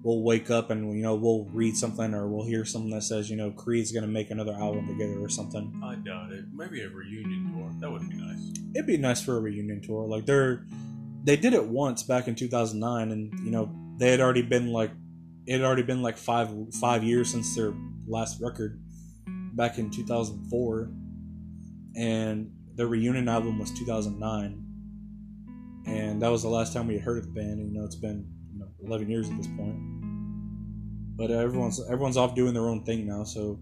[0.05, 3.29] we'll wake up and you know we'll read something or we'll hear something that says
[3.29, 5.83] you know Creed's gonna make another album together or something.
[5.83, 6.45] I doubt it.
[6.55, 7.73] Maybe a reunion tour.
[7.81, 8.53] That would be nice.
[8.77, 10.07] It'd be nice for a reunion tour.
[10.07, 10.65] Like they're
[11.25, 14.91] they did it once back in 2009, and you know they had already been like
[15.47, 17.73] it had already been like five five years since their
[18.07, 18.81] last record
[19.55, 20.91] back in 2004,
[21.97, 24.65] and their reunion album was 2009,
[25.87, 27.61] and that was the last time we had heard of the band.
[27.61, 29.77] And, you know, it's been you know 11 years at this point.
[31.17, 33.59] But everyone's everyone's off doing their own thing now, so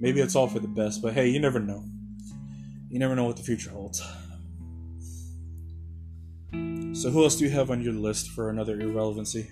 [0.00, 1.02] maybe it's all for the best.
[1.02, 1.84] But hey, you never know.
[2.88, 4.02] You never know what the future holds.
[6.94, 9.50] So who else do you have on your list for another irrelevancy?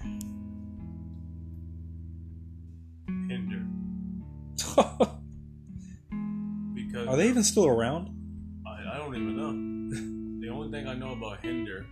[3.08, 3.66] Hinder.
[6.72, 8.10] because Are they even still around?
[8.64, 9.50] I don't even know.
[10.40, 11.84] the only thing I know about Hinder,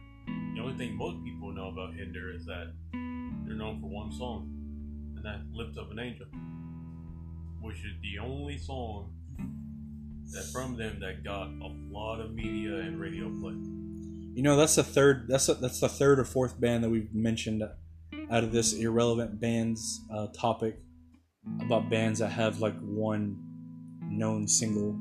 [0.55, 4.49] the only thing most people know about Hinder is that they're known for one song,
[5.17, 6.27] and that "Lips of an Angel,"
[7.61, 9.13] which is the only song
[10.33, 13.80] that from them that got a lot of media and radio play.
[14.41, 15.27] You know, that's the third.
[15.29, 17.63] That's a, that's the third or fourth band that we've mentioned
[18.31, 20.79] out of this irrelevant bands uh, topic
[21.61, 23.37] about bands that have like one
[24.09, 24.99] known single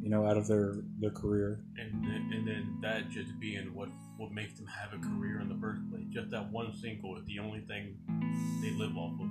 [0.00, 1.60] you know, out of their their career.
[1.76, 5.50] And then, and then that just being what what makes them have a career in
[5.50, 6.04] the first place.
[6.08, 7.98] Just that one single is the only thing
[8.62, 9.26] they live off of.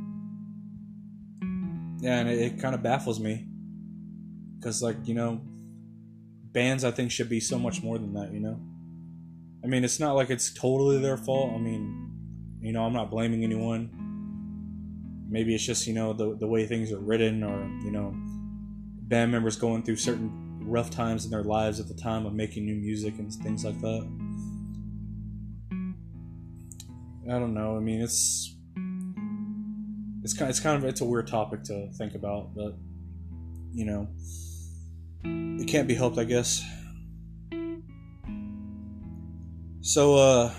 [2.04, 3.48] Yeah, and it, it kind of baffles me
[4.60, 5.42] because, like, you know,
[6.52, 8.32] bands I think should be so much more than that.
[8.32, 8.60] You know,
[9.64, 11.54] I mean, it's not like it's totally their fault.
[11.54, 12.10] I mean,
[12.62, 13.90] you know, I'm not blaming anyone.
[15.30, 18.14] Maybe it's just you know the the way things are written, or you know,
[19.08, 22.66] band members going through certain rough times in their lives at the time of making
[22.66, 24.08] new music and things like that.
[27.30, 27.76] I don't know.
[27.78, 28.56] I mean, it's
[30.24, 32.76] it's kind it's kind of it's a weird topic to think about, but
[33.72, 34.08] you know,
[35.24, 36.64] it can't be helped, I guess.
[39.90, 40.54] So uh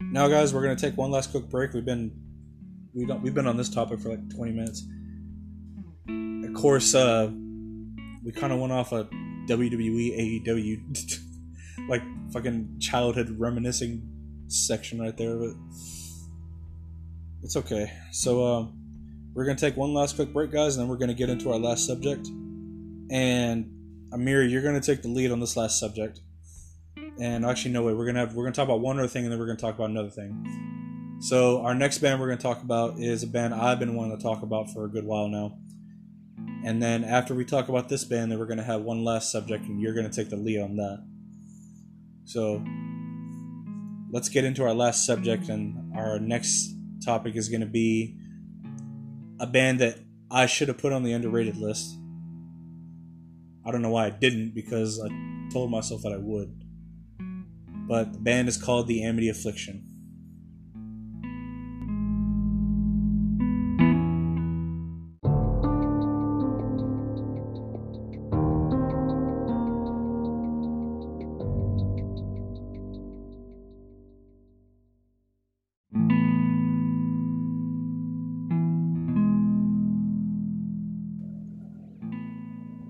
[0.00, 1.74] now guys, we're to take one last quick break.
[1.74, 2.10] We've been
[2.92, 4.84] we don't we've been on this topic for like 20 minutes.
[6.44, 7.30] Of course, uh
[8.24, 9.04] we kind of went off a
[9.46, 11.18] WWE AEW
[11.88, 14.02] like fucking childhood reminiscing
[14.48, 15.52] section right there, but
[17.44, 17.92] it's okay.
[18.10, 18.66] So uh,
[19.34, 21.60] we're gonna take one last quick break, guys, and then we're gonna get into our
[21.60, 22.26] last subject.
[23.08, 23.70] And
[24.12, 26.18] Amir, you're gonna take the lead on this last subject.
[27.20, 27.92] And actually, no way.
[27.94, 29.74] We're gonna have we're gonna talk about one other thing, and then we're gonna talk
[29.74, 31.18] about another thing.
[31.20, 34.22] So our next band we're gonna talk about is a band I've been wanting to
[34.22, 35.58] talk about for a good while now.
[36.64, 39.64] And then after we talk about this band, then we're to have one last subject,
[39.66, 41.04] and you're to take the lead on that.
[42.24, 42.64] So
[44.12, 46.72] let's get into our last subject, and our next
[47.04, 48.16] topic is to be
[49.40, 49.98] a band that
[50.30, 51.96] I should have put on the underrated list.
[53.64, 55.08] I don't know why I didn't, because I
[55.52, 56.64] told myself that I would.
[57.88, 59.82] But the band is called The Amity Affliction.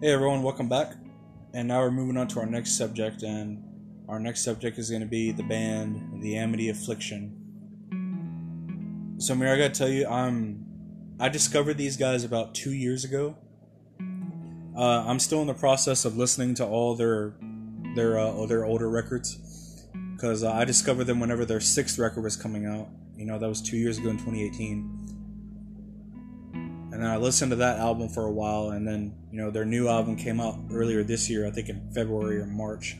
[0.00, 0.94] Hey everyone, welcome back.
[1.54, 3.67] And now we're moving on to our next subject, and
[4.08, 7.34] our next subject is going to be the band The Amity Affliction.
[9.18, 10.64] So, Mir, I gotta tell you, um,
[11.20, 13.36] I discovered these guys about two years ago.
[14.76, 17.34] Uh, I'm still in the process of listening to all their
[17.96, 22.36] their uh, their older records because uh, I discovered them whenever their sixth record was
[22.36, 22.88] coming out.
[23.16, 25.08] You know, that was two years ago in 2018.
[26.92, 29.64] And then I listened to that album for a while, and then you know their
[29.64, 32.96] new album came out earlier this year, I think in February or March.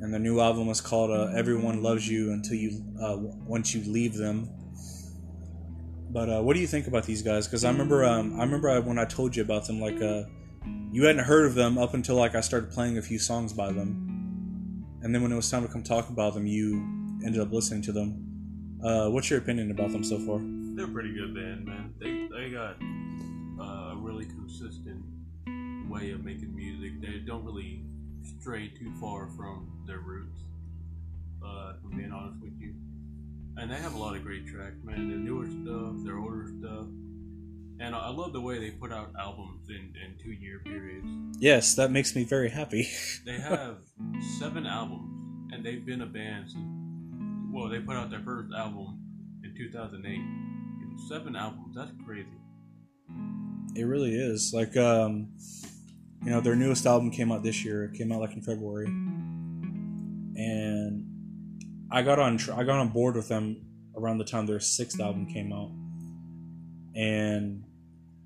[0.00, 3.90] And the new album was called uh, "Everyone Loves You Until You uh, Once You
[3.90, 4.50] Leave Them."
[6.10, 7.46] But uh, what do you think about these guys?
[7.46, 10.24] Because I remember, um, I remember when I told you about them, like uh,
[10.92, 13.72] you hadn't heard of them up until like I started playing a few songs by
[13.72, 16.76] them, and then when it was time to come talk about them, you
[17.24, 18.22] ended up listening to them.
[18.82, 20.40] Uh, what's your opinion about them so far?
[20.76, 21.94] They're a pretty good band, man.
[21.98, 22.76] They they got
[23.60, 25.02] uh, a really consistent
[25.88, 27.00] way of making music.
[27.00, 27.84] They don't really
[28.40, 30.40] stray too far from their roots.
[31.44, 32.74] Uh, if I'm being honest with you,
[33.56, 35.08] and they have a lot of great tracks, man.
[35.08, 36.86] Their newer stuff, their older stuff,
[37.78, 41.06] and I love the way they put out albums in in two year periods.
[41.38, 42.88] Yes, that makes me very happy.
[43.24, 43.78] They have
[44.38, 46.64] seven albums, and they've been a band since.
[47.52, 48.98] Well, they put out their first album
[49.42, 50.20] in 2008.
[51.08, 52.28] Seven albums, that's crazy.
[53.74, 54.52] It really is.
[54.54, 55.28] Like, um,
[56.26, 57.84] you know, their newest album came out this year.
[57.84, 58.86] It came out like in February,
[60.34, 61.06] and
[61.88, 63.64] I got on I got on board with them
[63.96, 65.70] around the time their sixth album came out.
[66.96, 67.62] And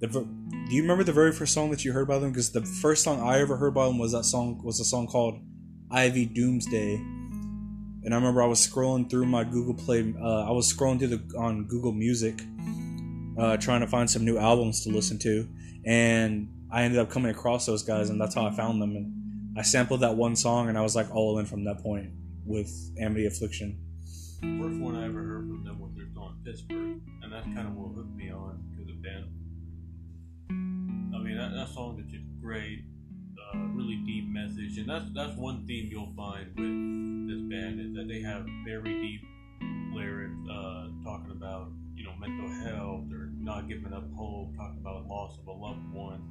[0.00, 2.30] the do you remember the very first song that you heard by them?
[2.30, 5.06] Because the first song I ever heard by them was that song was a song
[5.06, 5.38] called
[5.90, 6.94] Ivy Doomsday.
[6.94, 10.14] And I remember I was scrolling through my Google Play.
[10.18, 12.40] Uh, I was scrolling through the on Google Music,
[13.38, 15.46] uh, trying to find some new albums to listen to,
[15.84, 18.96] and I ended up coming across those guys, and that's how I found them.
[18.96, 22.10] And I sampled that one song, and I was like all in from that point
[22.46, 23.78] with Amity Affliction.
[24.40, 27.74] First one I ever heard from them was their song Pittsburgh, and that's kind of
[27.74, 29.26] what hooked me on to the band.
[31.14, 32.84] I mean, that, that song is just great,
[33.36, 37.94] uh, really deep message, and that's that's one theme you'll find with this band is
[37.96, 39.20] that they have very deep
[39.92, 45.06] lyrics, uh, talking about you know mental health or not giving up hope, talking about
[45.06, 46.22] loss of a loved one,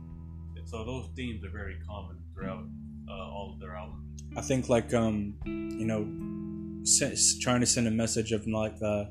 [0.70, 2.64] so those themes are very common throughout
[3.10, 4.06] uh, all of their albums.
[4.38, 6.04] I think like um, you know,
[7.42, 9.06] trying to send a message of like uh,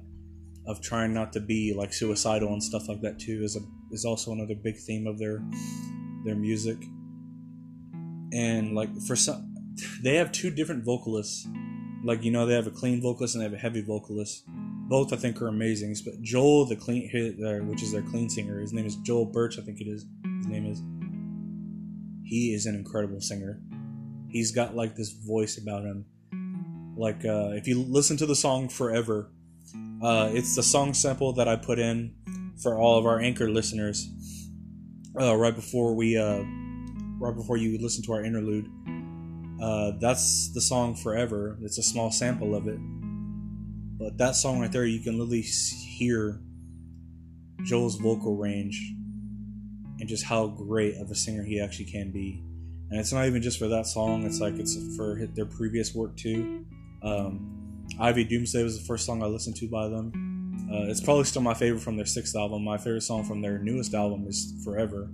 [0.66, 3.60] of trying not to be like suicidal and stuff like that too is a
[3.92, 5.42] is also another big theme of their
[6.24, 6.78] their music.
[8.32, 9.54] And like for some,
[10.02, 11.46] they have two different vocalists.
[12.04, 14.44] Like you know, they have a clean vocalist and they have a heavy vocalist.
[14.46, 15.96] Both I think are amazing.
[16.04, 17.10] But Joel, the clean,
[17.66, 19.58] which is their clean singer, his name is Joel Birch.
[19.58, 20.06] I think it is.
[20.38, 20.82] His name is.
[22.28, 23.60] He is an incredible singer
[24.28, 26.06] he's got like this voice about him.
[26.96, 29.30] Like uh, if you listen to the song "Forever,"
[30.02, 32.14] uh, it's the song sample that I put in
[32.62, 34.08] for all of our anchor listeners
[35.20, 36.42] uh, right before we uh,
[37.20, 38.68] right before you listen to our interlude.
[39.62, 42.78] Uh, that's the song "Forever." It's a small sample of it,
[43.98, 46.40] but that song right there, you can literally hear
[47.64, 48.92] Joel's vocal range
[50.00, 52.42] and just how great of a singer he actually can be
[52.90, 54.24] and it's not even just for that song.
[54.24, 56.64] It's like it's for their previous work too.
[57.02, 60.68] Um, Ivy Doomsday was the first song I listened to by them.
[60.72, 62.64] Uh, it's probably still my favorite from their sixth album.
[62.64, 65.10] My favorite song from their newest album is Forever.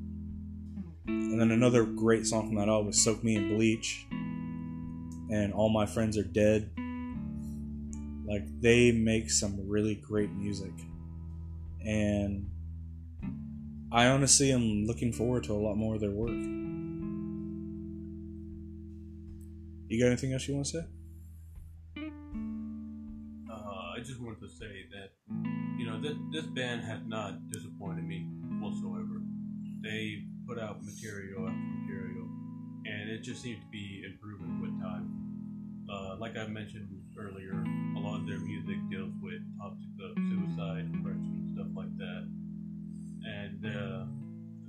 [1.06, 4.06] And then another great song from that album was Soak Me in Bleach.
[4.10, 6.70] And All My Friends Are Dead.
[8.26, 10.72] Like, they make some really great music.
[11.84, 12.48] And
[13.94, 16.34] I honestly am looking forward to a lot more of their work.
[19.86, 20.86] You got anything else you want to say?
[23.48, 25.12] Uh, I just wanted to say that
[25.78, 28.26] you know this this band has not disappointed me
[28.58, 29.22] whatsoever.
[29.80, 32.26] They put out material after material,
[32.86, 35.06] and it just seems to be improving with time.
[35.88, 37.62] Uh, like I mentioned earlier,
[37.96, 41.33] a lot of their music deals with topics of suicide, depression,
[43.66, 44.04] uh,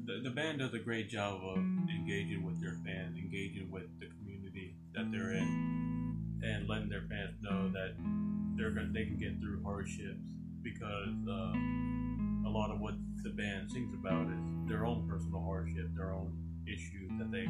[0.05, 4.07] the the band does a great job of engaging with their fans, engaging with the
[4.07, 5.75] community that they're in
[6.43, 7.95] and letting their fans know that
[8.55, 10.29] they're gonna, they can get through hardships
[10.61, 11.53] because uh,
[12.47, 12.93] a lot of what
[13.23, 16.31] the band sings about is their own personal hardship, their own
[16.67, 17.45] issues that they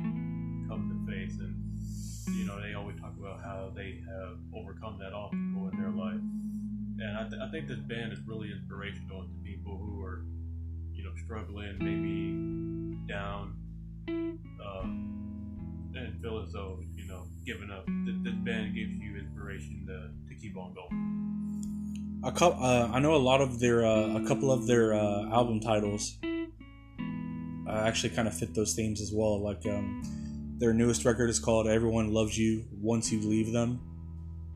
[0.67, 1.55] come to face, and
[2.35, 6.21] you know they always talk about how they have overcome that obstacle in their life.
[6.97, 10.23] And I, th- I think this band is really inspirational to people who are,
[11.05, 13.55] know, struggling, maybe down,
[14.63, 14.83] uh,
[15.99, 17.85] and feel as though you know, giving up.
[17.85, 22.21] This band gives you inspiration to, to keep on going.
[22.23, 22.63] a couple.
[22.63, 26.17] Uh, I know a lot of their uh, a couple of their uh, album titles
[26.23, 29.41] uh, actually kind of fit those themes as well.
[29.41, 30.01] Like um,
[30.57, 33.79] their newest record is called "Everyone Loves You Once You Leave Them,"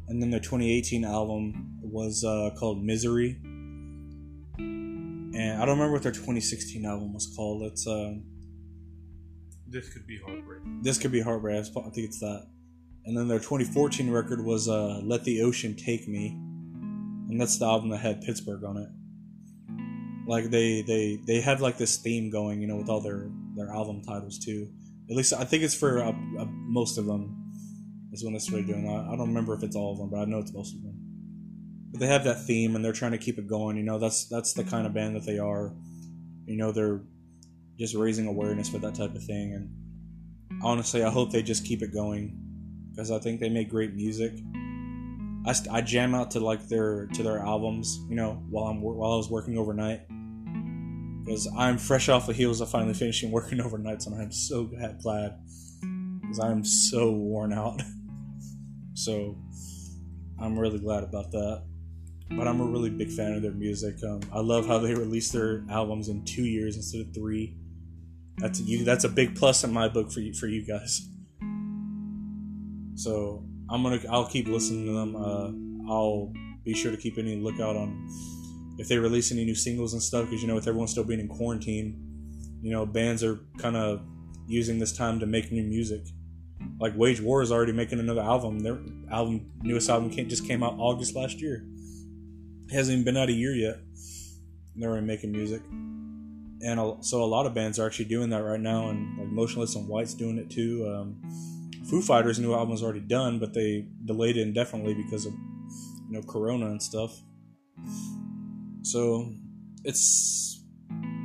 [0.07, 3.39] and then their 2018 album was uh, called "Misery."
[5.33, 7.63] And I don't remember what their 2016 album was called.
[7.63, 8.13] It's uh,
[9.67, 10.61] This could be heartbreak.
[10.81, 11.57] this could be heartbreak.
[11.57, 12.47] I think it's that.
[13.05, 16.27] And then their 2014 record was uh, "Let the Ocean Take Me,"
[17.29, 18.89] and that's the album that had Pittsburgh on it.
[20.27, 23.69] Like they they they have like this theme going, you know, with all their their
[23.71, 24.67] album titles too.
[25.09, 27.35] At least I think it's for uh, uh, most of them.
[28.11, 28.87] Is when it's really doing.
[28.89, 30.81] I, I don't remember if it's all of them, but I know it's most of
[30.81, 30.98] them.
[31.91, 33.77] But they have that theme, and they're trying to keep it going.
[33.77, 35.73] You know, that's that's the kind of band that they are.
[36.45, 37.01] You know, they're
[37.77, 41.81] just raising awareness for that type of thing, and honestly, I hope they just keep
[41.81, 42.37] it going
[42.91, 44.33] because I think they make great music.
[45.45, 49.13] I, I jam out to like their to their albums, you know, while I'm while
[49.13, 50.01] I was working overnight
[51.29, 55.37] because I'm fresh off the heels of finally finishing working overnights, and I'm so glad
[56.21, 57.81] because I'm so worn out.
[58.93, 59.37] so
[60.39, 61.63] I'm really glad about that.
[62.31, 63.95] But I'm a really big fan of their music.
[64.03, 67.57] Um, I love how they release their albums in two years instead of three.
[68.37, 68.83] That's you.
[68.83, 71.07] That's a big plus in my book for you for you guys.
[72.95, 75.15] So I'm gonna I'll keep listening to them.
[75.15, 76.31] Uh, I'll
[76.63, 78.07] be sure to keep any lookout on
[78.79, 81.19] if they release any new singles and stuff because you know with everyone still being
[81.19, 81.99] in quarantine,
[82.61, 84.01] you know bands are kind of
[84.47, 86.01] using this time to make new music.
[86.79, 88.59] Like Wage War is already making another album.
[88.59, 88.79] Their
[89.11, 91.65] album newest album just came out August last year.
[92.71, 93.77] Hasn't even been out a year yet.
[94.75, 95.61] They're already making music,
[96.61, 98.89] and so a lot of bands are actually doing that right now.
[98.89, 100.87] And like Motionless in White's doing it too.
[100.87, 101.21] Um,
[101.89, 106.11] Foo Fighters' new album is already done, but they delayed it indefinitely because of you
[106.11, 107.19] know Corona and stuff.
[108.83, 109.33] So
[109.83, 110.63] it's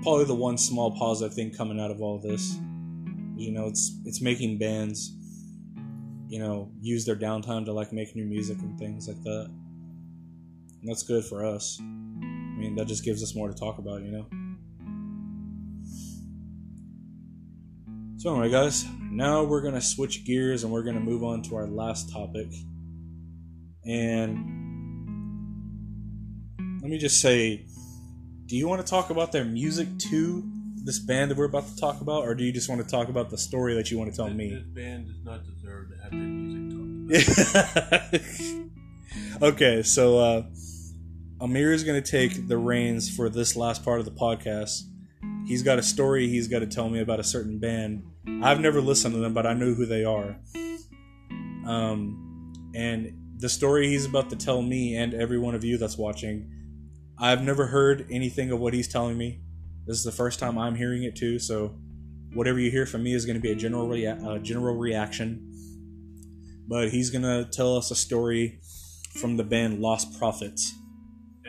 [0.03, 2.57] probably the one small positive thing coming out of all this.
[3.36, 5.12] You know, it's it's making bands,
[6.28, 9.51] you know, use their downtime to like make new music and things like that.
[10.85, 11.78] And that's good for us.
[11.80, 11.85] I
[12.59, 14.26] mean, that just gives us more to talk about, you know.
[18.18, 21.66] So anyway, guys, now we're gonna switch gears and we're gonna move on to our
[21.66, 22.49] last topic.
[23.87, 24.37] And
[26.82, 27.64] let me just say,
[28.45, 30.45] do you want to talk about their music too?
[30.85, 33.09] This band that we're about to talk about, or do you just want to talk
[33.09, 34.51] about the story that you want to tell This, me?
[34.51, 36.76] this band does not deserve to have their music
[37.80, 38.14] talked
[39.41, 39.53] about.
[39.55, 40.43] okay, so uh,
[41.41, 44.82] Amir is going to take the reins for this last part of the podcast.
[45.47, 48.05] He's got a story he's got to tell me about a certain band.
[48.43, 50.37] I've never listened to them, but I know who they are.
[51.66, 55.99] Um, and the story he's about to tell me and every one of you that's
[55.99, 56.51] watching,
[57.18, 59.41] I've never heard anything of what he's telling me.
[59.87, 61.76] This is the first time I'm hearing it too, so
[62.32, 65.51] whatever you hear from me is going to be a general rea- general reaction.
[66.66, 68.61] But he's going to tell us a story
[69.20, 70.62] from the band Lostprophets.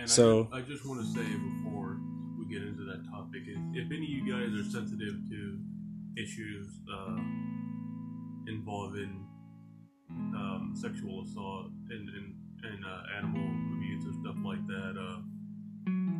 [0.05, 1.97] And So- I, I just want to say before
[2.37, 5.59] we get into that topic, if, if any of you guys are sensitive to
[6.15, 7.17] issues uh,
[8.45, 9.25] involving
[10.11, 13.41] um, sexual assault and, and, and uh, animal
[13.75, 15.17] abuse and stuff like that, uh,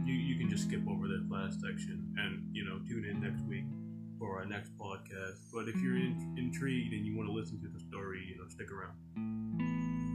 [0.03, 3.43] you, you can just skip over that last section and you know tune in next
[3.45, 3.65] week
[4.17, 5.37] for our next podcast.
[5.53, 8.47] But if you're in, intrigued and you want to listen to the story, you know,
[8.49, 10.14] stick around.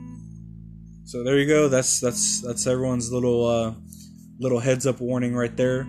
[1.04, 1.68] So there you go.
[1.68, 3.74] That's that's that's everyone's little uh,
[4.38, 5.88] little heads up warning right there.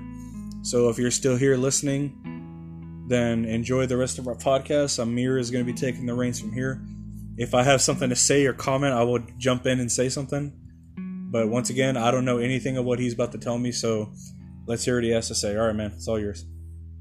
[0.64, 5.00] So if you're still here listening, then enjoy the rest of our podcast.
[5.00, 6.82] Amir is going to be taking the reins from here.
[7.38, 10.54] If I have something to say or comment, I will jump in and say something.
[11.32, 14.12] But once again, I don't know anything of what he's about to tell me, so
[14.68, 15.56] let's hear what he has to say.
[15.56, 16.46] All right, man, it's all yours.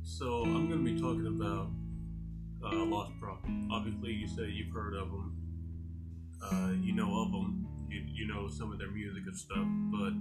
[0.02, 1.70] So I'm going to be talking about
[2.64, 3.68] uh, Lostprophet.
[3.72, 5.36] Obviously, you say you've heard of them,
[6.42, 10.12] uh, you know of them, you, you know some of their music and stuff, but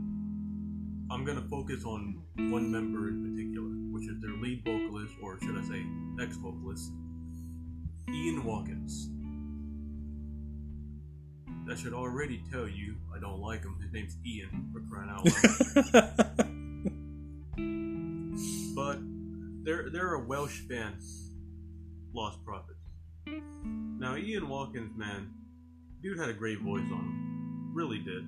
[1.14, 5.40] I'm going to focus on one member in particular, which is their lead vocalist, or
[5.40, 5.84] should I say,
[6.22, 6.92] ex-vocalist,
[8.10, 9.10] Ian Watkins.
[11.68, 13.78] That should already tell you I don't like him.
[13.82, 16.10] His name's Ian, for crying out loud.
[18.76, 19.00] but
[19.64, 20.96] they're they're a Welsh band,
[22.16, 22.80] Lostprophets.
[24.00, 25.32] Now Ian Watkins, man,
[26.02, 27.19] dude had a great voice on him,
[27.80, 28.28] really did.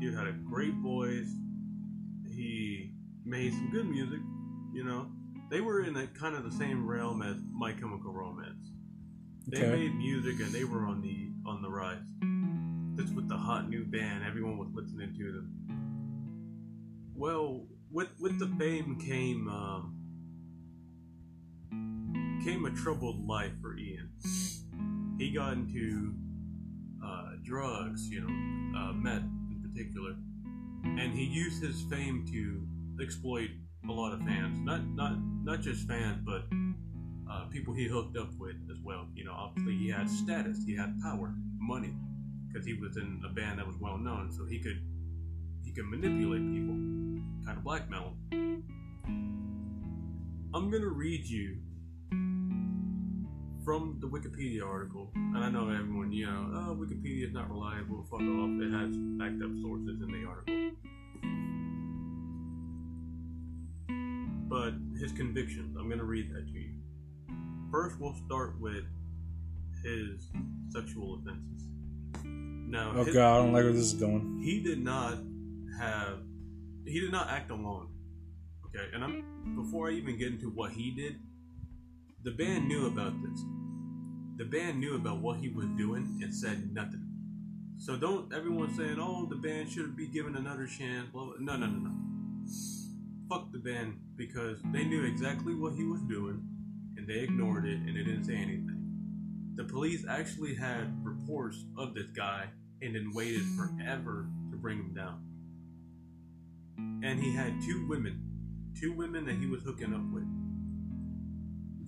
[0.00, 1.28] Dude had a great voice.
[2.24, 2.92] He
[3.24, 4.20] made some good music,
[4.72, 5.08] you know.
[5.50, 8.70] They were in a kind of the same realm as My Chemical Romance.
[9.48, 9.70] They Okay.
[9.70, 12.06] made music and they were on the on the rise.
[12.96, 14.22] This with the hot new band.
[14.24, 15.50] Everyone was listening to them.
[17.16, 19.96] Well, with with the fame came um,
[22.44, 24.10] came a troubled life for Ian.
[25.18, 26.14] He got into
[27.04, 30.14] uh, drugs, you know, uh, meth in particular,
[30.84, 33.50] and he used his fame to exploit
[33.88, 34.58] a lot of fans.
[34.60, 36.44] Not not not just fans, but
[37.30, 39.06] uh, people he hooked up with as well.
[39.14, 41.94] You know, obviously he had status, he had power, money,
[42.48, 44.80] because he was in a band that was well known, so he could
[45.64, 46.74] he could manipulate people,
[47.44, 48.62] kind of blackmail them.
[50.54, 51.58] I'm gonna read you
[53.64, 58.02] from the Wikipedia article, and I know everyone, you know, oh, Wikipedia is not reliable.
[58.10, 58.50] Fuck off.
[58.60, 60.70] It has backed up sources in the article.
[64.48, 66.70] But his convictions, I'm gonna read that to you.
[67.70, 68.84] First, we'll start with
[69.82, 70.28] his
[70.70, 71.68] sexual offenses.
[72.24, 74.40] Now, Oh his- god, I don't like where this is going.
[74.42, 75.18] he did not
[75.78, 76.18] have
[76.86, 77.88] he did not act alone
[78.66, 81.16] okay and i'm before i even get into what he did
[82.24, 83.38] the band knew about this.
[84.38, 87.06] The band knew about what he was doing and said nothing.
[87.76, 91.10] So don't everyone saying oh the band should be given another chance.
[91.12, 91.34] Blah.
[91.38, 91.90] no no no no.
[93.28, 96.42] Fuck the band because they knew exactly what he was doing
[96.96, 98.80] and they ignored it and they didn't say anything.
[99.56, 102.46] The police actually had reports of this guy
[102.80, 105.22] and then waited forever to bring him down.
[107.04, 108.18] And he had two women,
[108.80, 110.24] two women that he was hooking up with,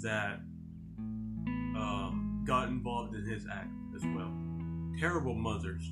[0.02, 0.40] that
[1.76, 4.32] um, got involved in his act as well.
[4.98, 5.82] Terrible mothers,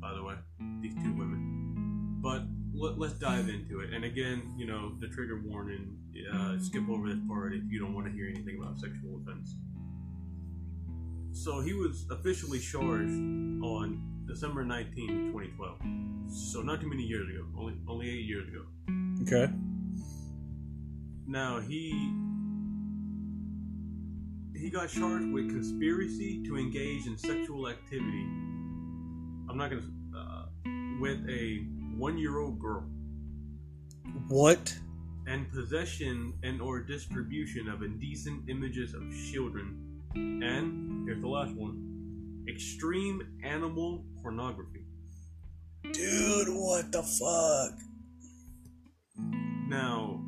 [0.00, 0.34] by the way,
[0.80, 2.20] these two women.
[2.22, 2.42] But
[2.74, 3.92] let, let's dive into it.
[3.92, 5.96] And again, you know, the trigger warning
[6.32, 9.56] uh, skip over this part if you don't want to hear anything about sexual offense.
[11.32, 15.78] So he was officially charged on December 19, 2012.
[16.28, 18.64] So not too many years ago, only only eight years ago.
[19.22, 19.52] Okay.
[21.26, 22.12] Now he
[24.64, 28.24] he got charged with conspiracy to engage in sexual activity.
[29.46, 29.82] I'm not gonna
[30.16, 30.46] uh,
[30.98, 31.66] with a
[31.98, 32.88] one-year-old girl
[34.28, 34.74] What?
[35.26, 40.00] and possession and or distribution of indecent images of children.
[40.14, 44.86] And here's the last one: extreme animal pornography.
[45.92, 47.78] Dude, what the fuck?
[49.68, 50.24] Now,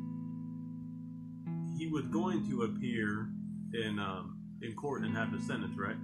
[1.79, 3.29] he was going to appear
[3.73, 5.97] in um, in court and have the sentence, right?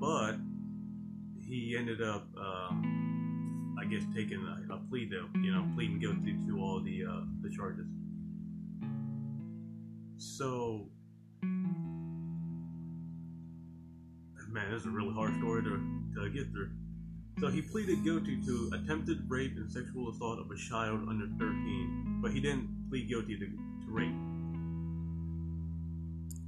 [0.00, 0.36] But
[1.46, 5.28] he ended up, um, I guess, taking a, a plea deal.
[5.42, 7.86] You know, pleading guilty to all the uh, the charges.
[10.16, 10.88] So,
[14.48, 15.80] man, this is a really hard story to,
[16.16, 16.70] to get through.
[17.40, 22.20] So he pleaded guilty to attempted rape and sexual assault of a child under 13,
[22.22, 24.14] but he didn't plead guilty to, to rape.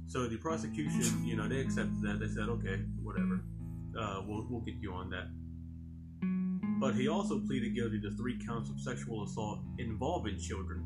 [0.07, 2.19] So the prosecution, you know, they accepted that.
[2.19, 3.41] They said, okay, whatever,
[3.99, 5.27] uh, we'll we'll get you on that.
[6.79, 10.85] But he also pleaded guilty to three counts of sexual assault involving children,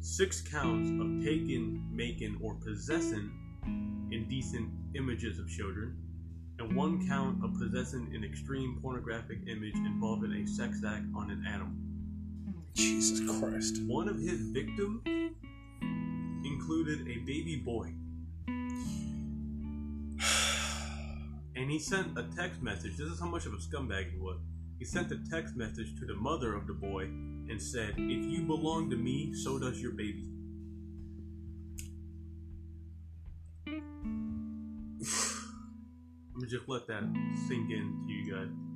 [0.00, 3.30] six counts of taking, making, or possessing
[4.12, 5.96] indecent images of children,
[6.58, 11.44] and one count of possessing an extreme pornographic image involving a sex act on an
[11.46, 11.74] animal.
[12.74, 13.82] Jesus Christ.
[13.82, 15.02] One of his victims
[16.60, 17.90] included a baby boy.
[21.56, 22.96] And he sent a text message.
[22.98, 24.38] This is how much of a scumbag he was.
[24.78, 28.42] He sent a text message to the mother of the boy and said, If you
[28.42, 30.26] belong to me, so does your baby.
[36.34, 37.02] Let me just let that
[37.48, 38.69] sink in to you guys.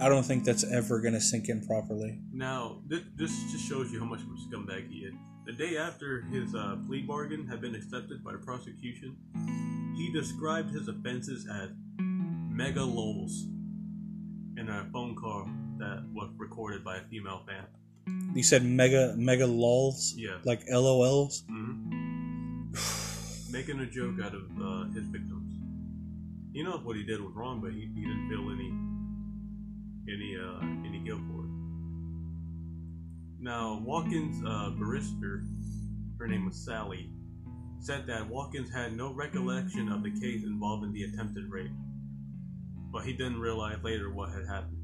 [0.00, 2.18] I don't think that's ever gonna sink in properly.
[2.32, 5.14] Now, this, this just shows you how much of a scumbag he is.
[5.44, 9.16] The day after his uh, plea bargain had been accepted by the prosecution,
[9.96, 13.44] he described his offenses as mega lols
[14.56, 17.64] in a phone call that was recorded by a female fan.
[18.34, 20.14] You said mega mega lulls?
[20.16, 20.38] Yeah.
[20.44, 21.44] Like LOLs?
[21.48, 22.72] hmm
[23.52, 25.52] Making a joke out of uh, his victims.
[26.54, 28.70] He knows what he did was wrong, but he, he didn't feel any
[30.08, 31.50] any uh, any guilt for it.
[33.40, 35.44] Now, Watkins' uh, barrister,
[36.18, 37.10] her name was Sally,
[37.80, 41.72] said that Watkins had no recollection of the case involving the attempted rape,
[42.92, 44.78] but he didn't realize later what had happened.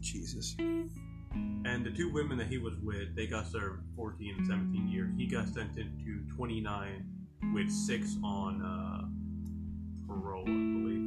[0.00, 0.56] Jesus.
[0.58, 5.10] And the two women that he was with, they got served 14 and 17 years.
[5.16, 7.06] He got sentenced to 29
[7.54, 11.01] with six on uh, parole, I believe.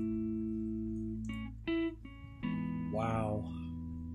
[2.96, 3.43] Wow.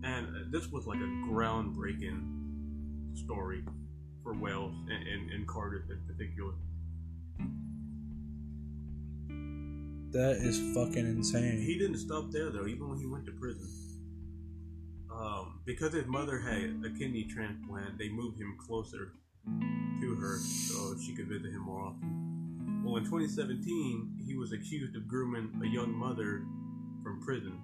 [0.03, 2.22] And this was like a groundbreaking
[3.14, 3.62] story
[4.22, 6.55] for Wales and, and, and Cardiff in particular.
[10.12, 11.61] That is fucking insane.
[11.61, 13.68] He didn't stop there though, even when he went to prison.
[15.14, 19.12] Um, because his mother had a kidney transplant, they moved him closer
[20.01, 22.83] to her so she could visit him more often.
[22.83, 26.47] Well, in 2017, he was accused of grooming a young mother
[27.03, 27.61] from prison.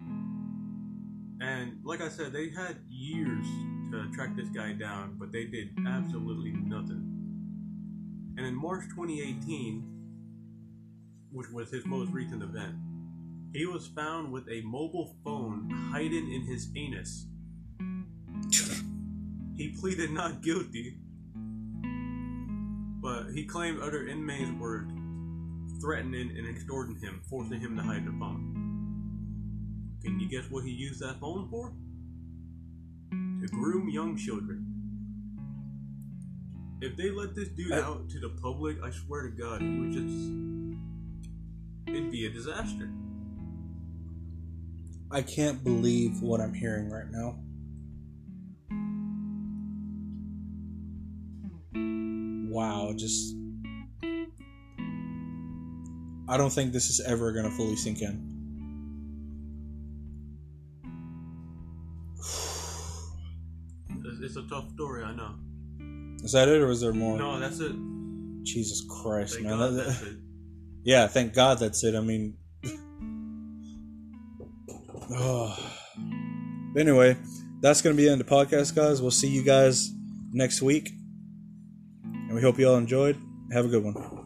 [0.00, 3.46] And like I said, they had years
[3.90, 7.10] to track this guy down, but they did absolutely nothing.
[8.36, 9.90] And in March 2018,
[11.32, 12.74] which was his most recent event,
[13.52, 17.26] he was found with a mobile phone hiding in his anus.
[19.56, 20.98] He pleaded not guilty,
[23.00, 24.88] but he claimed other inmates were
[25.80, 28.53] threatening and extorting him, forcing him to hide the phone.
[30.04, 31.72] Can you guess what he used that phone for?
[33.10, 34.66] To groom young children.
[36.82, 39.78] If they let this dude I- out to the public, I swear to God, it
[39.78, 40.30] would just.
[41.86, 42.90] It'd be a disaster.
[45.10, 47.38] I can't believe what I'm hearing right now.
[52.52, 53.34] Wow, just.
[56.28, 58.33] I don't think this is ever gonna fully sink in.
[66.24, 67.18] Is that it, or is there more?
[67.18, 67.72] No, that's it.
[68.42, 69.58] Jesus Christ, Thank man!
[69.58, 70.16] God That- that's it.
[70.84, 71.94] yeah, thank God that's it.
[71.94, 72.36] I mean,
[75.16, 75.56] oh.
[76.76, 77.16] anyway,
[77.60, 79.00] that's gonna be the end of the podcast, guys.
[79.00, 79.90] We'll see you guys
[80.32, 80.90] next week,
[82.02, 83.16] and we hope you all enjoyed.
[83.52, 84.23] Have a good one.